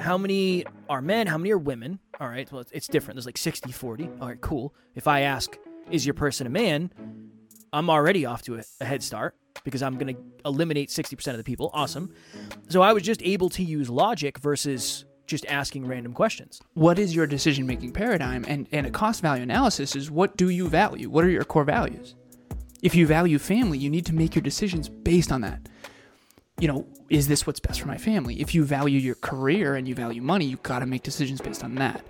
how 0.00 0.18
many 0.18 0.64
are 0.88 1.02
men, 1.02 1.26
how 1.26 1.38
many 1.38 1.50
are 1.50 1.58
women? 1.58 1.98
All 2.18 2.28
right, 2.28 2.50
well, 2.50 2.64
it's, 2.72 2.88
different. 2.88 3.16
There's 3.16 3.26
like 3.26 3.38
60 3.38 3.70
40. 3.72 4.08
All 4.20 4.28
right, 4.28 4.40
cool. 4.40 4.74
If 4.94 5.06
I 5.06 5.20
ask, 5.20 5.56
is 5.90 6.04
your 6.04 6.14
person 6.14 6.46
a 6.46 6.50
man? 6.50 6.90
I'm 7.72 7.88
already 7.88 8.26
off 8.26 8.42
to 8.42 8.56
a, 8.56 8.62
a 8.80 8.84
head 8.84 9.02
start 9.02 9.36
because 9.64 9.82
I'm 9.82 9.96
going 9.96 10.14
to 10.14 10.22
eliminate 10.44 10.88
60% 10.88 11.28
of 11.28 11.36
the 11.36 11.44
people. 11.44 11.70
Awesome. 11.72 12.12
So 12.68 12.82
I 12.82 12.92
was 12.92 13.02
just 13.02 13.22
able 13.22 13.48
to 13.50 13.62
use 13.62 13.88
logic 13.88 14.38
versus 14.38 15.04
just 15.26 15.46
asking 15.46 15.86
random 15.86 16.12
questions. 16.12 16.60
What 16.74 16.98
is 16.98 17.14
your 17.14 17.26
decision 17.26 17.66
making 17.66 17.92
paradigm? 17.92 18.44
And, 18.48 18.66
and 18.72 18.86
a 18.86 18.90
cost 18.90 19.22
value 19.22 19.42
analysis 19.42 19.94
is 19.94 20.10
what 20.10 20.36
do 20.36 20.48
you 20.48 20.68
value? 20.68 21.08
What 21.08 21.24
are 21.24 21.30
your 21.30 21.44
core 21.44 21.64
values? 21.64 22.16
If 22.82 22.94
you 22.94 23.06
value 23.06 23.38
family, 23.38 23.78
you 23.78 23.90
need 23.90 24.06
to 24.06 24.14
make 24.14 24.34
your 24.34 24.42
decisions 24.42 24.88
based 24.88 25.30
on 25.30 25.42
that. 25.42 25.68
You 26.60 26.68
know, 26.68 26.86
is 27.08 27.26
this 27.26 27.46
what's 27.46 27.58
best 27.58 27.80
for 27.80 27.88
my 27.88 27.96
family? 27.96 28.38
If 28.38 28.54
you 28.54 28.64
value 28.64 28.98
your 28.98 29.14
career 29.14 29.76
and 29.76 29.88
you 29.88 29.94
value 29.94 30.20
money, 30.20 30.44
you 30.44 30.58
got 30.58 30.80
to 30.80 30.86
make 30.86 31.02
decisions 31.02 31.40
based 31.40 31.64
on 31.64 31.76
that. 31.76 32.04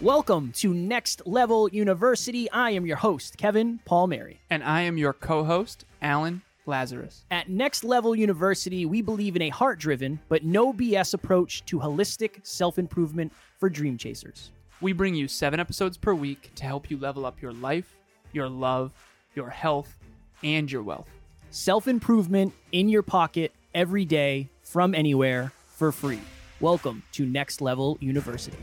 Welcome 0.00 0.52
to 0.56 0.72
Next 0.72 1.20
Level 1.26 1.68
University. 1.68 2.50
I 2.50 2.70
am 2.70 2.86
your 2.86 2.96
host, 2.96 3.36
Kevin 3.36 3.80
Palmieri. 3.84 4.40
And 4.48 4.64
I 4.64 4.80
am 4.80 4.96
your 4.96 5.12
co 5.12 5.44
host, 5.44 5.84
Alan 6.00 6.40
Lazaros. 6.66 7.24
At 7.30 7.50
Next 7.50 7.84
Level 7.84 8.16
University, 8.16 8.86
we 8.86 9.02
believe 9.02 9.36
in 9.36 9.42
a 9.42 9.50
heart 9.50 9.78
driven 9.78 10.18
but 10.30 10.42
no 10.42 10.72
BS 10.72 11.12
approach 11.12 11.66
to 11.66 11.78
holistic 11.78 12.46
self 12.46 12.78
improvement 12.78 13.30
for 13.58 13.68
dream 13.68 13.98
chasers. 13.98 14.52
We 14.80 14.94
bring 14.94 15.14
you 15.14 15.28
seven 15.28 15.60
episodes 15.60 15.98
per 15.98 16.14
week 16.14 16.50
to 16.54 16.64
help 16.64 16.90
you 16.90 16.96
level 16.96 17.26
up 17.26 17.42
your 17.42 17.52
life, 17.52 17.94
your 18.32 18.48
love, 18.48 18.92
your 19.34 19.50
health, 19.50 19.98
and 20.42 20.72
your 20.72 20.82
wealth. 20.82 21.10
Self 21.56 21.88
improvement 21.88 22.52
in 22.70 22.90
your 22.90 23.02
pocket 23.02 23.54
every 23.74 24.04
day 24.04 24.50
from 24.62 24.94
anywhere 24.94 25.52
for 25.68 25.90
free. 25.90 26.20
Welcome 26.60 27.02
to 27.12 27.24
Next 27.24 27.62
Level 27.62 27.96
University. 27.98 28.58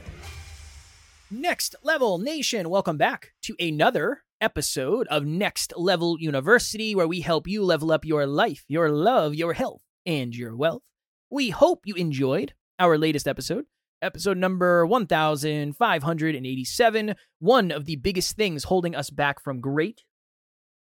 Next 1.31 1.75
Level 1.81 2.19
Nation, 2.19 2.69
welcome 2.69 2.97
back 2.97 3.31
to 3.41 3.55
another 3.59 4.22
episode 4.39 5.08
of 5.08 5.25
Next 5.25 5.73
Level 5.75 6.19
University, 6.19 6.94
where 6.94 7.08
we 7.08 7.22
help 7.22 7.47
you 7.47 7.63
level 7.63 7.91
up 7.91 8.05
your 8.05 8.27
life, 8.27 8.63
your 8.67 8.91
love, 8.91 9.33
your 9.33 9.53
health, 9.53 9.81
and 10.05 10.35
your 10.35 10.55
wealth. 10.55 10.83
We 11.31 11.50
hope 11.50 11.81
you 11.85 11.95
enjoyed 11.95 12.53
our 12.78 13.00
latest 13.00 13.28
episode, 13.28 13.66
episode 14.03 14.38
number 14.38 14.85
1587, 14.85 17.16
one 17.39 17.72
of 17.72 17.85
the 17.85 17.95
biggest 17.95 18.35
things 18.35 18.66
holding 18.66 18.94
us 18.94 19.09
back 19.09 19.41
from 19.41 19.61
great. 19.61 20.03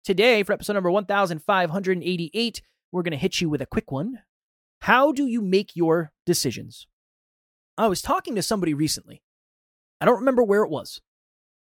Today, 0.03 0.41
for 0.41 0.53
episode 0.53 0.73
number 0.73 0.89
1588, 0.89 2.61
we're 2.91 3.03
going 3.03 3.11
to 3.11 3.17
hit 3.17 3.39
you 3.39 3.49
with 3.49 3.61
a 3.61 3.67
quick 3.67 3.91
one. 3.91 4.19
How 4.79 5.11
do 5.11 5.27
you 5.27 5.43
make 5.43 5.75
your 5.75 6.11
decisions? 6.25 6.87
I 7.77 7.87
was 7.87 8.01
talking 8.01 8.33
to 8.33 8.41
somebody 8.41 8.73
recently. 8.73 9.21
I 9.99 10.05
don't 10.05 10.17
remember 10.17 10.43
where 10.43 10.63
it 10.63 10.71
was, 10.71 11.01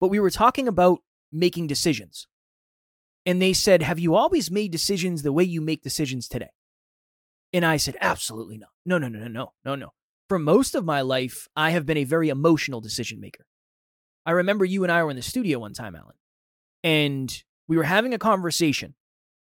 but 0.01 0.09
we 0.09 0.19
were 0.19 0.31
talking 0.31 0.67
about 0.67 0.99
making 1.31 1.69
decisions. 1.69 2.27
And 3.25 3.41
they 3.41 3.53
said, 3.53 3.83
Have 3.83 4.01
you 4.01 4.17
always 4.17 4.51
made 4.51 4.73
decisions 4.73 5.23
the 5.23 5.33
way 5.33 5.45
you 5.45 5.61
make 5.61 5.83
decisions 5.83 6.27
today? 6.27 6.51
And 7.53 7.65
I 7.65 7.77
said, 7.77 7.97
Absolutely 8.01 8.59
not. 8.59 8.71
No, 8.85 8.99
no, 8.99 9.07
no, 9.07 9.21
no, 9.21 9.29
no, 9.29 9.53
no, 9.65 9.75
no. 9.77 9.93
For 10.29 10.41
most 10.41 10.75
of 10.75 10.85
my 10.85 11.03
life, 11.03 11.47
I 11.55 11.71
have 11.71 11.87
been 11.87 11.99
a 11.99 12.05
very 12.05 12.31
emotional 12.31 12.81
decision 12.81 13.21
maker. 13.21 13.47
I 14.27 14.33
remember 14.33 14.65
you 14.65 14.83
and 14.83 14.91
I 14.91 15.05
were 15.05 15.11
in 15.11 15.17
the 15.17 15.23
studio 15.23 15.61
one 15.61 15.73
time, 15.73 15.95
Alan, 15.95 16.17
and 16.83 17.45
we 17.69 17.77
were 17.77 17.85
having 17.85 18.15
a 18.15 18.19
conversation. 18.19 18.95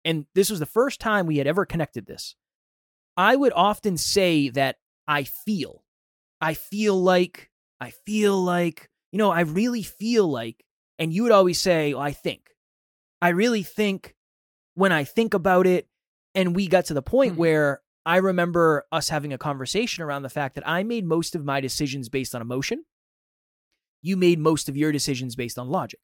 And 0.04 0.26
this 0.34 0.50
was 0.50 0.58
the 0.58 0.66
first 0.66 1.00
time 1.00 1.26
we 1.26 1.38
had 1.38 1.46
ever 1.46 1.66
connected 1.66 2.06
this. 2.06 2.36
I 3.16 3.36
would 3.36 3.52
often 3.54 3.96
say 3.96 4.48
that 4.50 4.76
I 5.06 5.24
feel. 5.24 5.84
I 6.40 6.54
feel 6.54 7.00
like, 7.00 7.50
I 7.80 7.90
feel 7.90 8.40
like, 8.42 8.90
you 9.12 9.18
know, 9.18 9.30
I 9.30 9.40
really 9.40 9.82
feel 9.82 10.26
like. 10.28 10.64
And 10.98 11.12
you 11.12 11.22
would 11.22 11.32
always 11.32 11.60
say, 11.60 11.92
well, 11.94 12.02
I 12.02 12.12
think. 12.12 12.50
I 13.20 13.30
really 13.30 13.62
think 13.62 14.14
when 14.74 14.92
I 14.92 15.04
think 15.04 15.34
about 15.34 15.66
it. 15.66 15.88
And 16.34 16.54
we 16.54 16.68
got 16.68 16.86
to 16.86 16.94
the 16.94 17.02
point 17.02 17.34
Mhm. 17.34 17.38
where 17.38 17.82
I 18.06 18.16
remember 18.16 18.86
us 18.92 19.08
having 19.08 19.32
a 19.32 19.38
conversation 19.38 20.02
around 20.02 20.22
the 20.22 20.28
fact 20.30 20.54
that 20.54 20.66
I 20.66 20.82
made 20.82 21.04
most 21.04 21.34
of 21.34 21.44
my 21.44 21.60
decisions 21.60 22.08
based 22.08 22.34
on 22.34 22.40
emotion. 22.40 22.84
You 24.00 24.16
made 24.16 24.38
most 24.38 24.68
of 24.68 24.76
your 24.76 24.92
decisions 24.92 25.36
based 25.36 25.58
on 25.58 25.68
logic. 25.68 26.00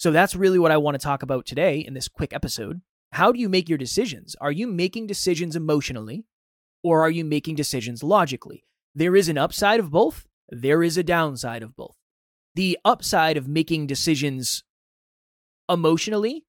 So 0.00 0.10
that's 0.10 0.34
really 0.34 0.58
what 0.58 0.70
I 0.70 0.78
want 0.78 0.94
to 0.94 0.98
talk 0.98 1.22
about 1.22 1.44
today 1.44 1.80
in 1.80 1.92
this 1.92 2.08
quick 2.08 2.32
episode. 2.32 2.80
How 3.12 3.32
do 3.32 3.38
you 3.38 3.50
make 3.50 3.68
your 3.68 3.76
decisions? 3.76 4.34
Are 4.40 4.50
you 4.50 4.66
making 4.66 5.06
decisions 5.06 5.54
emotionally 5.54 6.24
or 6.82 7.02
are 7.02 7.10
you 7.10 7.22
making 7.22 7.56
decisions 7.56 8.02
logically? 8.02 8.64
There 8.94 9.14
is 9.14 9.28
an 9.28 9.36
upside 9.36 9.78
of 9.78 9.90
both, 9.90 10.26
there 10.48 10.82
is 10.82 10.96
a 10.96 11.02
downside 11.02 11.62
of 11.62 11.76
both. 11.76 11.96
The 12.54 12.78
upside 12.82 13.36
of 13.36 13.46
making 13.46 13.88
decisions 13.88 14.64
emotionally 15.68 16.46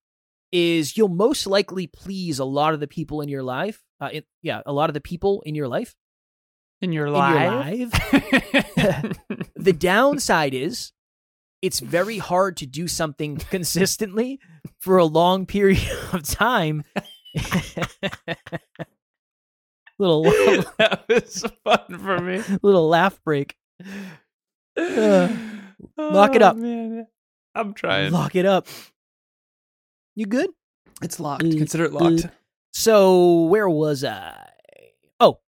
is 0.54 0.96
you'll 0.96 1.10
most 1.10 1.46
likely 1.46 1.88
please 1.88 2.40
a 2.40 2.46
lot 2.46 2.74
of 2.74 2.80
the 2.80 2.88
people 2.88 3.20
in 3.20 3.28
your 3.28 3.44
life. 3.44 3.84
Uh, 4.00 4.12
it, 4.14 4.28
yeah, 4.42 4.62
a 4.66 4.72
lot 4.72 4.90
of 4.90 4.94
the 4.94 5.02
people 5.02 5.44
in 5.46 5.56
your 5.56 5.68
life. 5.68 5.94
In 6.82 6.94
your 6.94 7.08
In 7.08 7.84
your 7.84 7.92
life. 7.92 9.18
The 9.58 9.74
downside 9.74 10.54
is 10.54 10.94
it's 11.62 11.80
very 11.80 12.18
hard 12.18 12.58
to 12.58 12.66
do 12.66 12.88
something 12.88 13.38
consistently 13.50 14.40
for 14.80 14.98
a 14.98 15.06
long 15.06 15.46
period 15.46 15.82
of 16.14 16.24
time. 16.24 16.84
little 20.00 20.24
that 20.78 21.04
was 21.08 21.46
fun 21.64 22.00
for 22.00 22.20
me. 22.20 22.42
little 22.62 22.88
laugh 22.88 23.20
break. 23.24 23.56
Uh, 24.78 25.28
lock 25.98 26.36
it 26.36 26.42
Oh, 26.42 26.48
up. 26.48 26.58
Man. 26.58 27.08
I'm 27.56 27.74
trying. 27.74 28.12
Lock 28.12 28.36
it 28.36 28.46
up. 28.46 28.68
You 30.16 30.26
good? 30.26 30.50
It's 31.02 31.20
locked. 31.20 31.44
Uh, 31.44 31.50
Consider 31.50 31.86
it 31.86 31.94
locked. 31.94 32.28
So 32.74 33.44
where 33.44 33.70
was 33.70 34.04
I? 34.04 34.50
Oh, 35.20 35.40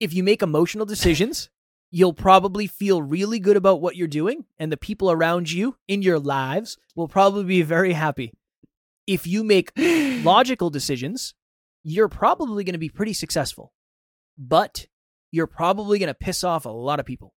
if 0.00 0.14
you 0.14 0.22
make 0.22 0.42
emotional 0.42 0.86
decisions, 0.86 1.48
you'll 1.94 2.12
probably 2.12 2.66
feel 2.66 3.00
really 3.00 3.38
good 3.38 3.56
about 3.56 3.80
what 3.80 3.94
you're 3.94 4.08
doing, 4.08 4.44
and 4.58 4.72
the 4.72 4.76
people 4.76 5.12
around 5.12 5.52
you 5.52 5.76
in 5.86 6.02
your 6.02 6.18
lives 6.18 6.76
will 6.96 7.06
probably 7.06 7.44
be 7.44 7.62
very 7.62 7.92
happy. 7.92 8.32
If 9.06 9.28
you 9.28 9.44
make 9.44 9.70
logical 9.78 10.70
decisions, 10.70 11.34
you're 11.84 12.08
probably 12.08 12.64
going 12.64 12.72
to 12.72 12.80
be 12.80 12.88
pretty 12.88 13.12
successful, 13.12 13.72
but 14.36 14.88
you're 15.30 15.46
probably 15.46 16.00
going 16.00 16.08
to 16.08 16.14
piss 16.14 16.42
off 16.42 16.64
a 16.64 16.68
lot 16.68 16.98
of 16.98 17.06
people. 17.06 17.32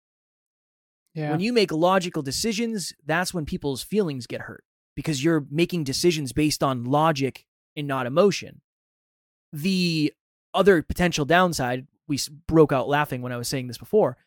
yeah. 1.13 1.29
When 1.29 1.39
you 1.39 1.53
make 1.53 1.71
logical 1.71 2.23
decisions, 2.23 2.93
that's 3.05 3.35
when 3.35 3.45
people's 3.45 3.83
feelings 3.83 4.25
get 4.25 4.41
hurt 4.41 4.63
because 4.95 5.23
you're 5.23 5.45
making 5.51 5.83
decisions 5.83 6.33
based 6.33 6.63
on 6.63 6.83
logic 6.83 7.45
and 7.75 7.87
not 7.87 8.07
emotion. 8.07 8.61
The 9.53 10.15
other 10.55 10.81
potential 10.81 11.25
downside, 11.25 11.85
we 12.07 12.19
broke 12.47 12.71
out 12.71 12.89
laughing 12.89 13.21
when 13.21 13.31
I 13.31 13.37
was 13.37 13.47
saying 13.47 13.67
this 13.67 13.77
before, 13.77 14.17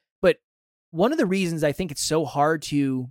one 0.91 1.13
of 1.13 1.19
the 1.19 1.27
reasons 1.27 1.63
I 1.65 1.73
think 1.73 1.91
it's 1.91 2.03
so 2.03 2.25
hard 2.25 2.63
to 2.63 3.11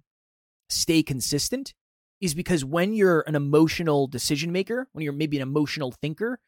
stay 0.70 1.02
consistent 1.04 1.74
is 2.22 2.34
because 2.34 2.66
when 2.66 2.94
you're 2.94 3.22
an 3.28 3.36
emotional 3.36 4.08
decision 4.08 4.52
maker, 4.52 4.88
when 4.92 5.04
you're 5.04 5.14
maybe 5.14 5.38
an 5.38 5.44
emotional 5.44 5.92
thinker, 5.92 6.40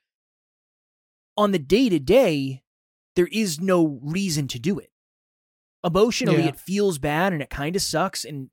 on 1.38 1.52
the 1.52 1.60
day 1.60 1.90
to 1.90 2.00
day, 2.00 2.64
there 3.16 3.30
is 3.32 3.60
no 3.60 4.00
reason 4.04 4.48
to 4.50 4.60
do 4.60 4.78
it. 4.80 4.92
Emotionally, 5.84 6.44
Yeah. 6.44 6.50
it 6.50 6.60
feels 6.60 7.00
bad 7.00 7.34
and 7.34 7.42
it 7.42 7.50
kind 7.50 7.76
of 7.76 7.82
sucks 7.82 8.26
and 8.26 8.50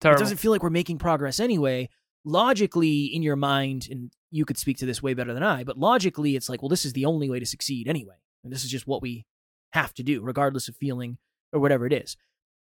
Terrible. 0.00 0.20
it 0.20 0.24
doesn't 0.24 0.38
feel 0.38 0.50
like 0.52 0.62
we're 0.62 0.70
making 0.70 0.98
progress 0.98 1.40
anyway. 1.40 1.88
Logically, 2.24 3.06
in 3.06 3.22
your 3.22 3.36
mind, 3.36 3.88
and 3.90 4.12
you 4.30 4.44
could 4.44 4.58
speak 4.58 4.78
to 4.78 4.86
this 4.86 5.02
way 5.02 5.14
better 5.14 5.34
than 5.34 5.42
I, 5.42 5.64
but 5.64 5.78
logically, 5.78 6.36
it's 6.36 6.48
like, 6.48 6.62
well, 6.62 6.68
this 6.68 6.84
is 6.84 6.92
the 6.92 7.04
only 7.04 7.28
way 7.28 7.40
to 7.40 7.46
succeed 7.46 7.88
anyway. 7.88 8.16
And 8.44 8.52
this 8.52 8.62
is 8.64 8.70
just 8.70 8.86
what 8.86 9.02
we 9.02 9.26
have 9.72 9.92
to 9.94 10.02
do, 10.02 10.20
regardless 10.22 10.68
of 10.68 10.76
feeling 10.76 11.18
or 11.52 11.60
whatever 11.60 11.86
it 11.86 11.92
is. 11.92 12.16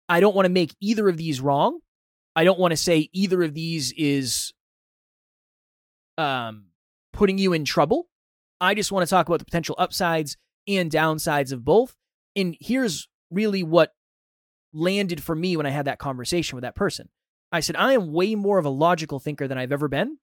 I 0.10 0.20
don't 0.20 0.36
want 0.36 0.46
to 0.46 0.52
make 0.52 0.76
either 0.80 1.08
of 1.10 1.18
these 1.18 1.42
wrong. 1.42 1.80
I 2.36 2.44
don't 2.44 2.60
want 2.60 2.72
to 2.72 2.78
say 2.78 3.10
either 3.14 3.44
of 3.44 3.54
these 3.54 3.92
is 3.94 4.54
um, 6.18 6.66
putting 7.14 7.38
you 7.38 7.54
in 7.54 7.66
trouble. 7.66 8.08
I 8.62 8.74
just 8.74 8.92
want 8.92 9.06
to 9.06 9.10
talk 9.10 9.28
about 9.28 9.40
the 9.40 9.46
potential 9.46 9.76
upsides 9.78 10.38
and 10.68 10.92
downsides 10.92 11.52
of 11.52 11.64
both. 11.64 11.96
And 12.36 12.56
here's 12.60 13.08
really 13.32 13.64
what 13.64 13.94
landed 14.74 15.24
for 15.24 15.36
me 15.36 15.58
when 15.58 15.66
I 15.66 15.72
had 15.72 15.86
that 15.86 16.00
conversation 16.00 16.56
with 16.56 16.64
that 16.64 16.76
person. 16.76 17.10
I 17.52 17.60
said, 17.62 17.76
I 17.76 17.94
am 17.94 18.12
way 18.12 18.36
more 18.36 18.60
of 18.60 18.66
a 18.66 18.70
logical 18.70 19.20
thinker 19.20 19.48
than 19.48 19.58
I've 19.58 19.72
ever 19.72 19.88
been, 19.88 20.18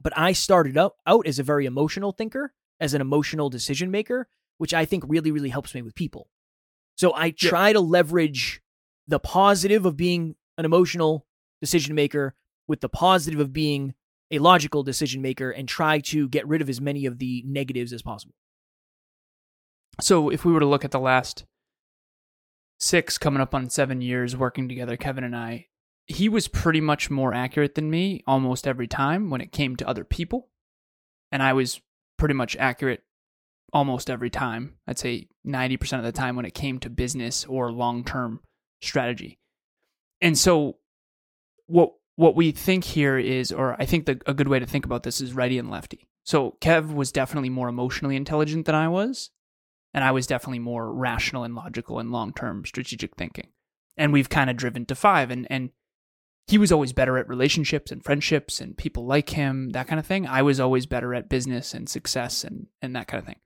but 0.00 0.12
I 0.16 0.32
started 0.32 0.76
out, 0.76 0.94
out 1.06 1.26
as 1.26 1.38
a 1.38 1.44
very 1.44 1.66
emotional 1.66 2.12
thinker, 2.12 2.52
as 2.80 2.94
an 2.94 3.00
emotional 3.00 3.48
decision 3.48 3.90
maker, 3.90 4.28
which 4.58 4.74
I 4.74 4.84
think 4.84 5.04
really, 5.06 5.30
really 5.30 5.48
helps 5.50 5.74
me 5.74 5.82
with 5.82 5.94
people. 5.94 6.28
So 6.98 7.12
I 7.12 7.26
Yeah. 7.26 7.32
try 7.50 7.72
to 7.72 7.80
leverage 7.80 8.60
the 9.06 9.20
positive 9.20 9.86
of 9.86 9.96
being 9.96 10.34
an 10.58 10.64
emotional 10.64 11.26
decision 11.60 11.94
maker 11.94 12.34
with 12.66 12.80
the 12.80 12.88
positive 12.88 13.40
of 13.40 13.52
being 13.52 13.94
a 14.30 14.38
logical 14.40 14.82
decision 14.82 15.22
maker 15.22 15.50
and 15.50 15.66
try 15.68 16.00
to 16.00 16.28
get 16.28 16.46
rid 16.46 16.60
of 16.60 16.68
as 16.68 16.80
many 16.80 17.06
of 17.06 17.18
the 17.18 17.42
negatives 17.46 17.92
as 17.92 18.02
possible. 18.02 18.34
So 20.00 20.28
if 20.28 20.44
we 20.44 20.52
were 20.52 20.60
to 20.60 20.66
look 20.66 20.84
at 20.84 20.90
the 20.90 21.00
last 21.00 21.44
six, 22.78 23.16
coming 23.16 23.40
up 23.40 23.54
on 23.54 23.70
seven 23.70 24.00
years 24.00 24.36
working 24.36 24.68
together, 24.68 24.96
Kevin 24.96 25.24
and 25.24 25.34
I, 25.34 25.68
he 26.06 26.28
was 26.28 26.48
pretty 26.48 26.80
much 26.80 27.10
more 27.10 27.32
accurate 27.34 27.74
than 27.74 27.90
me 27.90 28.22
almost 28.26 28.66
every 28.66 28.86
time 28.86 29.30
when 29.30 29.40
it 29.40 29.52
came 29.52 29.76
to 29.76 29.88
other 29.88 30.04
people. 30.04 30.48
And 31.32 31.42
I 31.42 31.52
was 31.52 31.80
pretty 32.16 32.34
much 32.34 32.56
accurate 32.56 33.02
almost 33.72 34.08
every 34.10 34.30
time. 34.30 34.78
I'd 34.86 34.98
say 34.98 35.28
90% 35.48 35.98
of 35.98 36.04
the 36.04 36.12
time 36.12 36.36
when 36.36 36.44
it 36.44 36.54
came 36.54 36.78
to 36.80 36.90
business 36.90 37.44
or 37.46 37.72
long 37.72 38.04
term 38.04 38.40
strategy. 38.80 39.38
And 40.20 40.36
so, 40.36 40.76
what 41.66 41.92
what 42.16 42.34
we 42.34 42.50
think 42.50 42.82
here 42.82 43.16
is, 43.16 43.52
or 43.52 43.80
I 43.80 43.84
think 43.84 44.06
the, 44.06 44.20
a 44.26 44.34
good 44.34 44.48
way 44.48 44.58
to 44.58 44.66
think 44.66 44.84
about 44.84 45.04
this 45.04 45.20
is 45.20 45.34
righty 45.34 45.56
and 45.56 45.70
lefty. 45.70 46.08
So 46.24 46.56
Kev 46.60 46.92
was 46.92 47.12
definitely 47.12 47.48
more 47.48 47.68
emotionally 47.68 48.16
intelligent 48.16 48.66
than 48.66 48.74
I 48.74 48.88
was, 48.88 49.30
and 49.94 50.02
I 50.04 50.10
was 50.10 50.26
definitely 50.26 50.58
more 50.58 50.92
rational 50.92 51.44
and 51.44 51.54
logical 51.54 51.98
and 51.98 52.10
long 52.10 52.32
term 52.32 52.66
strategic 52.66 53.16
thinking. 53.16 53.48
And 53.96 54.12
we've 54.12 54.28
kind 54.28 54.50
of 54.50 54.56
driven 54.56 54.84
to 54.86 54.94
five, 54.94 55.30
and 55.30 55.46
and 55.48 55.70
he 56.48 56.58
was 56.58 56.72
always 56.72 56.92
better 56.92 57.18
at 57.18 57.28
relationships 57.28 57.92
and 57.92 58.04
friendships 58.04 58.60
and 58.60 58.76
people 58.76 59.06
like 59.06 59.30
him, 59.30 59.70
that 59.70 59.86
kind 59.86 60.00
of 60.00 60.06
thing. 60.06 60.26
I 60.26 60.42
was 60.42 60.58
always 60.58 60.86
better 60.86 61.14
at 61.14 61.28
business 61.28 61.72
and 61.72 61.88
success 61.88 62.42
and 62.42 62.66
and 62.82 62.96
that 62.96 63.06
kind 63.06 63.20
of 63.20 63.26
thing. 63.26 63.40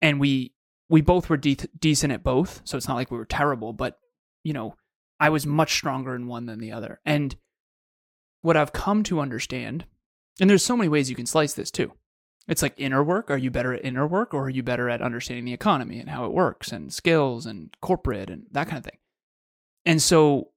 And 0.00 0.20
we 0.20 0.52
we 0.88 1.00
both 1.00 1.28
were 1.28 1.36
de- 1.36 1.56
decent 1.78 2.12
at 2.12 2.22
both, 2.22 2.62
so 2.64 2.76
it's 2.76 2.88
not 2.88 2.94
like 2.94 3.10
we 3.10 3.18
were 3.18 3.24
terrible, 3.24 3.72
but 3.72 3.98
you 4.44 4.52
know, 4.52 4.76
I 5.18 5.30
was 5.30 5.46
much 5.46 5.72
stronger 5.72 6.14
in 6.14 6.26
one 6.26 6.46
than 6.46 6.60
the 6.60 6.72
other. 6.72 7.00
And 7.04 7.34
what 8.42 8.56
I've 8.56 8.72
come 8.72 9.02
to 9.04 9.20
understand, 9.20 9.86
and 10.40 10.48
there's 10.48 10.64
so 10.64 10.76
many 10.76 10.88
ways 10.88 11.10
you 11.10 11.16
can 11.16 11.26
slice 11.26 11.54
this 11.54 11.70
too. 11.70 11.92
It's 12.46 12.62
like 12.62 12.74
inner 12.76 13.02
work. 13.02 13.30
Are 13.30 13.36
you 13.36 13.50
better 13.50 13.72
at 13.74 13.84
inner 13.84 14.06
work 14.06 14.32
or 14.32 14.44
are 14.44 14.50
you 14.50 14.62
better 14.62 14.88
at 14.88 15.02
understanding 15.02 15.44
the 15.44 15.52
economy 15.52 15.98
and 15.98 16.10
how 16.10 16.26
it 16.26 16.32
works 16.32 16.70
and 16.70 16.92
skills 16.92 17.44
and 17.44 17.74
corporate 17.80 18.30
and 18.30 18.46
that 18.52 18.68
kind 18.68 18.78
of 18.78 18.84
thing? 18.84 18.98
And 19.84 20.00
so 20.00 20.50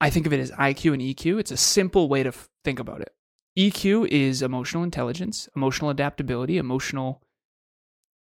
I 0.00 0.10
think 0.10 0.26
of 0.26 0.32
it 0.32 0.40
as 0.40 0.52
IQ 0.52 0.92
and 0.92 1.02
EQ. 1.02 1.40
It's 1.40 1.50
a 1.50 1.56
simple 1.56 2.08
way 2.08 2.22
to 2.22 2.28
f- 2.28 2.48
think 2.64 2.78
about 2.78 3.00
it. 3.00 3.12
EQ 3.58 4.06
is 4.08 4.42
emotional 4.42 4.84
intelligence, 4.84 5.48
emotional 5.56 5.90
adaptability, 5.90 6.58
emotional. 6.58 7.22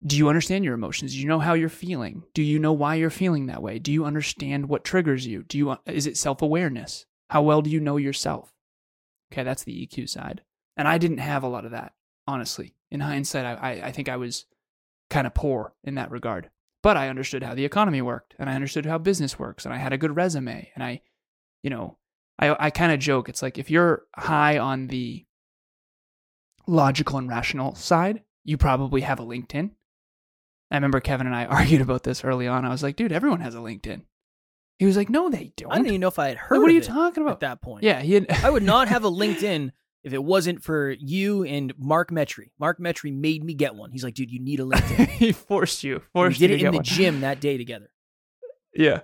Do 0.06 0.18
you 0.18 0.30
understand 0.30 0.64
your 0.64 0.74
emotions? 0.74 1.14
Do 1.14 1.20
you 1.20 1.28
know 1.28 1.40
how 1.40 1.54
you're 1.54 1.70
feeling? 1.70 2.24
Do 2.34 2.44
you 2.44 2.60
know 2.60 2.74
why 2.74 2.96
you're 2.96 3.10
feeling 3.10 3.48
that 3.48 3.62
way? 3.62 3.80
Do 3.80 3.92
you 3.92 4.06
understand 4.06 4.70
what 4.70 4.84
triggers 4.84 5.26
you? 5.26 5.44
Do 5.44 5.58
you 5.58 5.72
uh, 5.72 5.78
is 5.86 6.08
it 6.08 6.18
self-awareness? 6.18 7.06
How 7.30 7.42
well 7.42 7.62
do 7.62 7.70
you 7.70 7.80
know 7.80 7.98
yourself? 7.98 8.54
Okay, 9.32 9.44
that's 9.44 9.64
the 9.64 9.88
EQ 9.88 10.10
side. 10.10 10.42
And 10.78 10.88
I 10.88 10.98
didn't 10.98 11.18
have 11.18 11.44
a 11.44 11.48
lot 11.48 11.66
of 11.66 11.72
that, 11.72 11.94
honestly. 12.28 12.76
In 12.92 13.00
hindsight, 13.00 13.46
I, 13.46 13.54
I, 13.54 13.88
I 13.88 13.92
think 13.92 14.10
I 14.10 14.18
was 14.18 14.46
kind 15.10 15.26
of 15.26 15.34
poor 15.34 15.74
in 15.84 15.96
that 15.96 16.12
regard. 16.12 16.50
But 16.84 16.98
I 16.98 17.10
understood 17.10 17.42
how 17.42 17.56
the 17.56 17.66
economy 17.66 18.02
worked, 18.02 18.36
and 18.38 18.48
I 18.48 18.54
understood 18.54 18.86
how 18.86 19.00
business 19.00 19.40
works, 19.40 19.66
and 19.66 19.74
I 19.74 19.78
had 19.78 19.92
a 19.92 19.98
good 19.98 20.16
resume, 20.16 20.72
and 20.76 20.84
I 20.84 21.02
you 21.66 21.72
know, 21.72 21.98
I 22.38 22.56
I 22.68 22.70
kind 22.70 22.92
of 22.92 23.00
joke. 23.00 23.28
It's 23.28 23.42
like 23.42 23.58
if 23.58 23.72
you're 23.72 24.04
high 24.16 24.60
on 24.60 24.86
the 24.86 25.26
logical 26.68 27.18
and 27.18 27.28
rational 27.28 27.74
side, 27.74 28.22
you 28.44 28.56
probably 28.56 29.02
have 29.02 29.20
a 29.20 29.26
LinkedIn. 29.26 29.72
I 30.72 30.76
remember 30.76 31.00
Kevin 31.00 31.28
and 31.28 31.36
I 31.36 31.46
argued 31.46 31.82
about 31.82 32.04
this 32.04 32.24
early 32.24 32.48
on. 32.48 32.66
I 32.66 32.70
was 32.70 32.84
like, 32.84 32.96
dude, 32.96 33.12
everyone 33.12 33.42
has 33.42 33.56
a 33.56 33.60
LinkedIn. 33.60 34.02
He 34.80 34.86
was 34.86 34.98
like, 34.98 35.10
no, 35.10 35.30
they 35.30 35.54
don't. 35.56 35.72
I 35.72 35.76
didn't 35.76 35.88
even 35.88 36.02
know 36.02 36.10
if 36.10 36.20
I 36.20 36.28
had 36.30 36.38
heard. 36.38 36.56
Like, 36.58 36.62
what 36.64 36.68
are 36.68 36.70
of 36.72 36.76
you 36.76 36.82
it 36.82 36.86
talking 36.86 37.24
about? 37.24 37.34
at 37.36 37.40
that 37.42 37.62
point? 37.62 37.84
Yeah, 37.84 38.02
he 38.02 38.14
had, 38.16 38.26
I 38.44 38.50
would 38.50 38.64
not 38.64 38.88
have 38.90 39.06
a 39.06 39.10
LinkedIn 39.10 39.72
if 40.04 40.14
it 40.14 40.22
wasn't 40.24 40.64
for 40.64 40.92
you 41.00 41.44
and 41.46 41.74
Mark 41.78 42.12
Metry. 42.12 42.50
Mark 42.60 42.80
Metry 42.80 43.14
made 43.14 43.44
me 43.44 43.54
get 43.54 43.76
one. 43.76 43.92
He's 43.92 44.04
like, 44.04 44.16
dude, 44.16 44.32
you 44.32 44.40
need 44.40 44.60
a 44.60 44.64
LinkedIn. 44.64 45.08
he 45.10 45.32
forced 45.32 45.84
you. 45.84 45.96
we 45.96 46.02
Forced 46.14 46.40
did 46.40 46.50
you 46.50 46.56
it 46.58 46.60
to 46.60 46.66
in 46.66 46.72
get 46.72 46.72
the 46.72 46.78
one. 46.78 46.84
gym 46.84 47.22
that 47.22 47.40
day 47.40 47.58
together. 47.58 47.90
Yeah. 48.74 49.02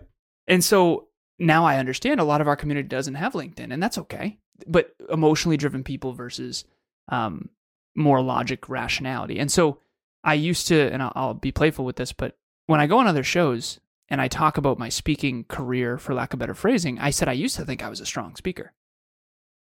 And 0.47 0.61
so 0.63 1.07
now 1.39 1.63
I 1.65 1.77
understand 1.77 2.19
a 2.19 2.25
lot 2.25 2.41
of 2.41 2.47
our 2.47 2.57
community 2.57 2.87
doesn't 2.89 3.15
have 3.15 3.33
LinkedIn, 3.33 3.71
and 3.71 3.81
that's 3.81 3.97
okay. 3.97 4.39
But 4.67 4.93
emotionally 5.09 5.57
driven 5.57 5.83
people 5.83 6.11
versus 6.13 6.65
um, 7.07 7.49
more 7.95 8.21
logic, 8.21 8.67
rationality. 8.67 9.39
And 9.39 9.49
so 9.51 9.79
I 10.23 10.35
used 10.35 10.67
to, 10.67 10.91
and 10.91 11.01
I'll, 11.01 11.33
be 11.33 11.51
playful 11.51 11.85
with 11.85 11.95
this, 11.95 12.13
but 12.13 12.37
when 12.67 12.79
I 12.79 12.87
go 12.87 12.99
on 12.99 13.07
other 13.07 13.23
shows 13.23 13.79
and 14.09 14.21
I 14.21 14.27
talk 14.27 14.57
about 14.57 14.79
my 14.79 14.89
speaking 14.89 15.45
career, 15.45 15.97
for 15.97 16.13
lack 16.13 16.33
of 16.33 16.39
better 16.39 16.53
phrasing, 16.53 16.99
I 16.99 17.09
said 17.09 17.27
I 17.27 17.33
used 17.33 17.55
to 17.55 17.65
think 17.65 17.83
I 17.83 17.89
was 17.89 17.99
a 17.99 18.05
strong 18.05 18.35
speaker. 18.35 18.73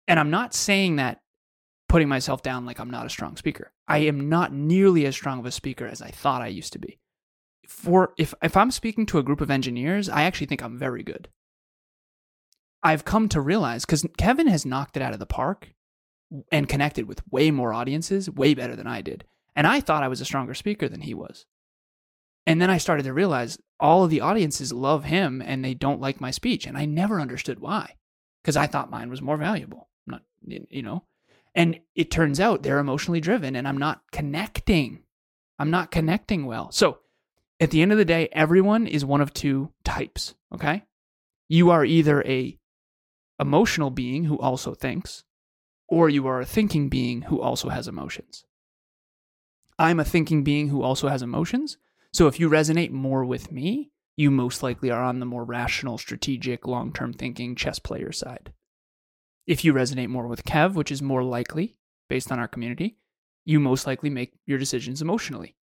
And 0.07 0.19
I'm 0.19 0.31
not 0.31 0.53
saying 0.53 0.95
that 0.95 1.21
putting 1.89 2.07
myself 2.07 2.41
down 2.41 2.65
like 2.65 2.79
I'm 2.79 2.89
not 2.89 3.05
a 3.05 3.09
strong 3.09 3.37
speaker. 3.37 3.71
I 3.87 3.99
am 3.99 4.29
not 4.29 4.53
nearly 4.53 5.05
as 5.05 5.15
strong 5.15 5.39
of 5.39 5.45
a 5.45 5.51
speaker 5.51 5.85
as 5.85 6.01
I 6.01 6.09
thought 6.09 6.41
I 6.41 6.47
used 6.47 6.73
to 6.73 6.79
be. 6.79 6.99
For 7.67 8.13
if 8.17 8.33
if 8.41 8.55
I'm 8.55 8.71
speaking 8.71 9.05
to 9.07 9.19
a 9.19 9.23
group 9.23 9.41
of 9.41 9.51
engineers, 9.51 10.07
I 10.07 10.23
actually 10.23 10.47
think 10.47 10.63
I'm 10.63 10.77
very 10.77 11.03
good. 11.03 11.27
I've 12.83 13.05
come 13.05 13.27
to 13.29 13.41
realize 13.41 13.85
because 13.85 14.05
Kevin 14.17 14.47
has 14.47 14.65
knocked 14.65 14.95
it 14.95 15.03
out 15.03 15.13
of 15.13 15.19
the 15.19 15.25
park 15.25 15.73
and 16.51 16.69
connected 16.69 17.07
with 17.07 17.21
way 17.29 17.51
more 17.51 17.73
audiences, 17.73 18.29
way 18.29 18.53
better 18.53 18.75
than 18.75 18.87
I 18.87 19.01
did. 19.01 19.25
And 19.57 19.65
I 19.65 19.81
thought 19.81 20.03
I 20.03 20.07
was 20.07 20.21
a 20.21 20.25
stronger 20.25 20.53
speaker 20.53 20.87
than 20.87 21.01
he 21.01 21.15
was. 21.15 21.45
And 22.45 22.61
then 22.61 22.69
I 22.69 22.77
started 22.77 23.03
to 23.03 23.13
realize 23.13 23.57
all 23.79 24.03
of 24.03 24.11
the 24.11 24.21
audiences 24.21 24.71
love 24.71 25.03
him 25.03 25.41
and 25.41 25.65
they 25.65 25.73
don't 25.73 25.99
like 25.99 26.21
my 26.21 26.31
speech. 26.31 26.67
And 26.67 26.77
I 26.77 26.85
never 26.85 27.19
understood 27.19 27.59
why 27.59 27.95
because 28.41 28.55
I 28.55 28.67
thought 28.67 28.91
mine 28.91 29.09
was 29.09 29.21
more 29.21 29.35
valuable. 29.35 29.89
Not, 30.05 30.21
you 30.45 30.83
know, 30.83 31.03
and 31.55 31.79
it 31.95 32.11
turns 32.11 32.39
out 32.39 32.61
they're 32.61 32.77
emotionally 32.77 33.19
driven 33.19 33.55
and 33.55 33.67
I'm 33.67 33.79
not 33.79 34.03
connecting. 34.11 35.01
I'm 35.57 35.71
not 35.71 35.89
connecting 35.89 36.45
well. 36.45 36.71
So 36.71 36.99
at 37.59 37.71
the 37.71 37.81
end 37.81 37.91
of 37.91 37.97
the 37.97 38.05
day, 38.05 38.29
everyone 38.31 38.85
is 38.85 39.03
one 39.03 39.21
of 39.21 39.33
two 39.33 39.71
types. 39.83 40.35
Okay. 40.53 40.83
You 41.49 41.71
are 41.71 41.83
either 41.83 42.23
a 42.27 42.59
emotional 43.39 43.89
being 43.89 44.25
who 44.25 44.37
also 44.37 44.75
thinks, 44.75 45.23
or 45.87 46.09
you 46.09 46.27
are 46.27 46.41
a 46.41 46.45
thinking 46.45 46.89
being 46.89 47.23
who 47.23 47.41
also 47.41 47.69
has 47.69 47.87
emotions. 47.87 48.45
I'm 49.79 49.99
a 49.99 50.05
thinking 50.05 50.43
being 50.43 50.69
who 50.69 50.81
also 50.81 51.07
has 51.07 51.21
emotions. 51.21 51.77
So 52.11 52.27
if 52.27 52.39
you 52.39 52.49
resonate 52.49 52.91
more 52.91 53.23
with 53.25 53.51
me, 53.51 53.91
you 54.15 54.31
most 54.31 54.63
likely 54.63 54.89
are 54.89 55.03
on 55.03 55.19
the 55.19 55.25
more 55.25 55.43
rational, 55.43 55.97
strategic, 55.97 56.65
long 56.65 56.91
term 56.91 57.13
thinking 57.13 57.55
chess 57.55 57.79
player 57.79 58.11
side. 58.11 58.53
If 59.45 59.63
you 59.63 59.73
resonate 59.73 60.09
more 60.09 60.27
with 60.27 60.43
Kev, 60.43 60.73
which 60.73 60.91
is 60.91 61.01
more 61.01 61.23
likely 61.23 61.77
based 62.09 62.31
on 62.31 62.39
our 62.39 62.47
community, 62.47 62.97
you 63.45 63.59
most 63.59 63.85
likely 63.85 64.09
make 64.09 64.33
your 64.45 64.57
decisions 64.57 65.01
emotionally. 65.01 65.55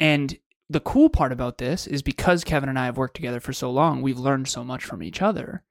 And 0.00 0.38
the 0.70 0.80
cool 0.80 1.10
part 1.10 1.30
about 1.30 1.58
this 1.58 1.86
is 1.86 2.02
because 2.02 2.42
Kevin 2.42 2.68
and 2.68 2.78
I 2.78 2.86
have 2.86 2.96
worked 2.96 3.14
together 3.14 3.40
for 3.40 3.52
so 3.52 3.70
long, 3.70 4.00
we've 4.00 4.18
learned 4.18 4.48
so 4.48 4.64
much 4.64 4.84
from 4.84 5.02
each 5.02 5.20
other. 5.20 5.62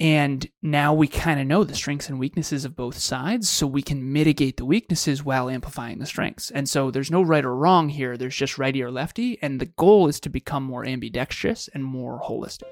And 0.00 0.48
now 0.62 0.94
we 0.94 1.06
kind 1.06 1.38
of 1.38 1.46
know 1.46 1.62
the 1.62 1.74
strengths 1.74 2.08
and 2.08 2.18
weaknesses 2.18 2.64
of 2.64 2.74
both 2.74 2.96
sides, 2.96 3.50
so 3.50 3.66
we 3.66 3.82
can 3.82 4.14
mitigate 4.14 4.56
the 4.56 4.64
weaknesses 4.64 5.22
while 5.22 5.50
amplifying 5.50 5.98
the 5.98 6.06
strengths. 6.06 6.50
And 6.50 6.66
so 6.66 6.90
there's 6.90 7.10
no 7.10 7.20
right 7.20 7.44
or 7.44 7.54
wrong 7.54 7.90
here, 7.90 8.16
there's 8.16 8.34
just 8.34 8.56
righty 8.56 8.82
or 8.82 8.90
lefty. 8.90 9.38
And 9.42 9.60
the 9.60 9.66
goal 9.66 10.08
is 10.08 10.18
to 10.20 10.30
become 10.30 10.62
more 10.62 10.86
ambidextrous 10.86 11.68
and 11.74 11.84
more 11.84 12.18
holistic. 12.18 12.62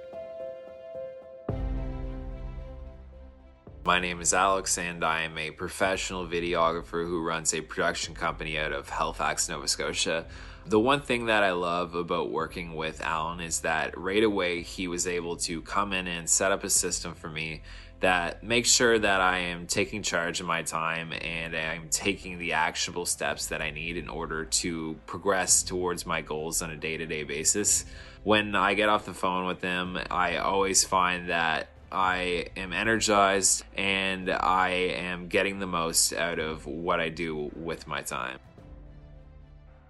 My 3.85 4.01
name 4.01 4.23
is 4.23 4.33
Alex, 4.33 4.79
and 4.79 5.05
I 5.05 5.23
am 5.23 5.37
a 5.37 5.51
professional 5.51 6.27
videographer 6.27 7.07
who 7.07 7.23
runs 7.23 7.53
a 7.53 7.61
production 7.61 8.15
company 8.15 8.59
out 8.59 8.73
of 8.73 8.89
Halifax, 8.89 9.51
Nova 9.51 9.69
Scotia. 9.69 10.25
The 10.69 10.79
one 10.79 11.01
thing 11.01 11.27
that 11.27 11.45
I 11.45 11.53
love 11.53 11.95
about 11.95 12.31
working 12.31 12.77
with 12.77 13.01
Alan 13.01 13.41
is 13.41 13.61
that 13.61 13.97
right 13.97 14.23
away 14.23 14.61
he 14.61 14.87
was 14.87 15.07
able 15.07 15.39
to 15.39 15.63
come 15.63 15.95
in 15.95 16.07
and 16.07 16.29
set 16.29 16.53
up 16.53 16.63
a 16.63 16.69
system 16.69 17.15
for 17.15 17.31
me 17.31 17.63
that 18.01 18.45
makes 18.45 18.71
sure 18.71 18.99
that 18.99 19.23
I 19.23 19.39
am 19.39 19.67
taking 19.67 20.03
charge 20.03 20.41
of 20.41 20.47
my 20.47 20.61
time 20.61 21.15
and 21.23 21.57
I'm 21.57 21.89
taking 21.89 22.37
the 22.37 22.53
actionable 22.53 23.07
steps 23.07 23.47
that 23.47 23.63
I 23.63 23.71
need 23.71 23.97
in 23.97 24.11
order 24.11 24.45
to 24.45 24.97
progress 25.07 25.63
towards 25.63 26.05
my 26.05 26.21
goals 26.21 26.61
on 26.61 26.71
a 26.71 26.77
day 26.77 26.99
to 26.99 27.07
day 27.07 27.23
basis. 27.23 27.87
When 28.23 28.55
I 28.55 28.75
get 28.75 28.91
off 28.91 29.07
the 29.07 29.15
phone 29.15 29.47
with 29.47 29.63
him, 29.63 29.99
I 30.11 30.37
always 30.37 30.85
find 30.85 31.31
that 31.31 31.69
I 31.91 32.49
am 32.59 32.75
energized 32.75 33.65
and 33.75 34.29
I 34.29 34.69
am 34.69 35.29
getting 35.29 35.61
the 35.61 35.67
most 35.67 36.13
out 36.13 36.39
of 36.39 36.67
what 36.67 37.01
I 37.01 37.09
do 37.09 37.51
with 37.57 37.87
my 37.87 38.03
time. 38.03 38.39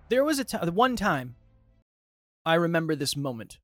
There 0.08 0.24
was 0.24 0.38
a 0.38 0.44
t- 0.44 0.56
one 0.56 0.96
time 0.96 1.36
I 2.44 2.54
remember 2.54 2.94
this 2.94 3.16
moment. 3.16 3.58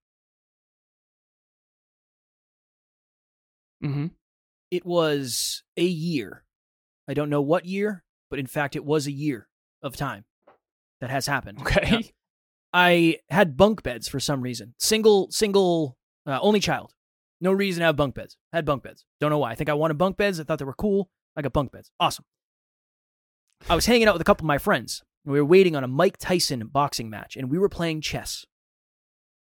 Mm-hmm. 3.83 4.07
It 4.71 4.85
was 4.85 5.63
a 5.77 5.85
year. 5.85 6.45
I 7.09 7.15
don't 7.15 7.31
know 7.31 7.43
what 7.43 7.67
year, 7.67 8.03
but 8.31 8.39
in 8.39 8.47
fact, 8.47 8.77
it 8.77 8.85
was 8.85 9.07
a 9.07 9.13
year 9.13 9.49
of 9.83 9.97
time 9.97 10.25
that 11.01 11.11
has 11.11 11.27
happened. 11.27 11.61
Okay. 11.61 12.13
I 12.73 13.19
had 13.31 13.57
bunk 13.57 13.83
beds 13.83 14.09
for 14.09 14.19
some 14.19 14.43
reason. 14.43 14.75
Single, 14.79 15.31
single, 15.31 15.97
uh, 16.27 16.41
only 16.43 16.61
child. 16.61 16.93
No 17.41 17.53
reason 17.53 17.81
to 17.81 17.87
have 17.87 17.97
bunk 17.97 18.15
beds. 18.15 18.37
Had 18.53 18.65
bunk 18.65 18.83
beds. 18.83 19.05
Don't 19.21 19.31
know 19.31 19.39
why. 19.39 19.53
I 19.53 19.55
think 19.55 19.71
I 19.71 19.75
wanted 19.75 19.99
bunk 19.99 20.17
beds. 20.17 20.41
I 20.41 20.45
thought 20.45 20.59
they 20.59 20.65
were 20.65 20.75
cool. 20.75 21.09
I 21.37 21.43
got 21.43 21.53
bunk 21.53 21.73
beds. 21.73 21.91
Awesome. 22.01 22.25
I 23.69 23.75
was 23.75 23.87
hanging 23.87 24.09
out 24.09 24.15
with 24.15 24.23
a 24.23 24.25
couple 24.25 24.45
of 24.45 24.49
my 24.49 24.59
friends. 24.59 25.03
We 25.27 25.39
were 25.41 25.45
waiting 25.45 25.75
on 25.75 25.85
a 25.85 25.89
Mike 25.89 26.19
Tyson 26.19 26.67
boxing 26.67 27.09
match, 27.09 27.37
and 27.37 27.51
we 27.51 27.59
were 27.59 27.69
playing 27.69 28.01
chess. 28.03 28.45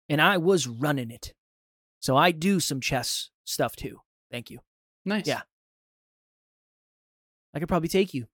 and 0.08 0.20
I 0.22 0.38
was 0.38 0.66
running 0.68 1.10
it. 1.10 1.34
So 2.00 2.16
I 2.16 2.30
do 2.30 2.60
some 2.60 2.80
chess 2.80 3.30
stuff 3.44 3.74
too. 3.76 4.00
Thank 4.30 4.50
you. 4.50 4.60
Nice. 5.04 5.26
Yeah. 5.26 5.42
I 7.54 7.58
could 7.58 7.68
probably 7.68 7.88
take 7.88 8.14
you. 8.14 8.26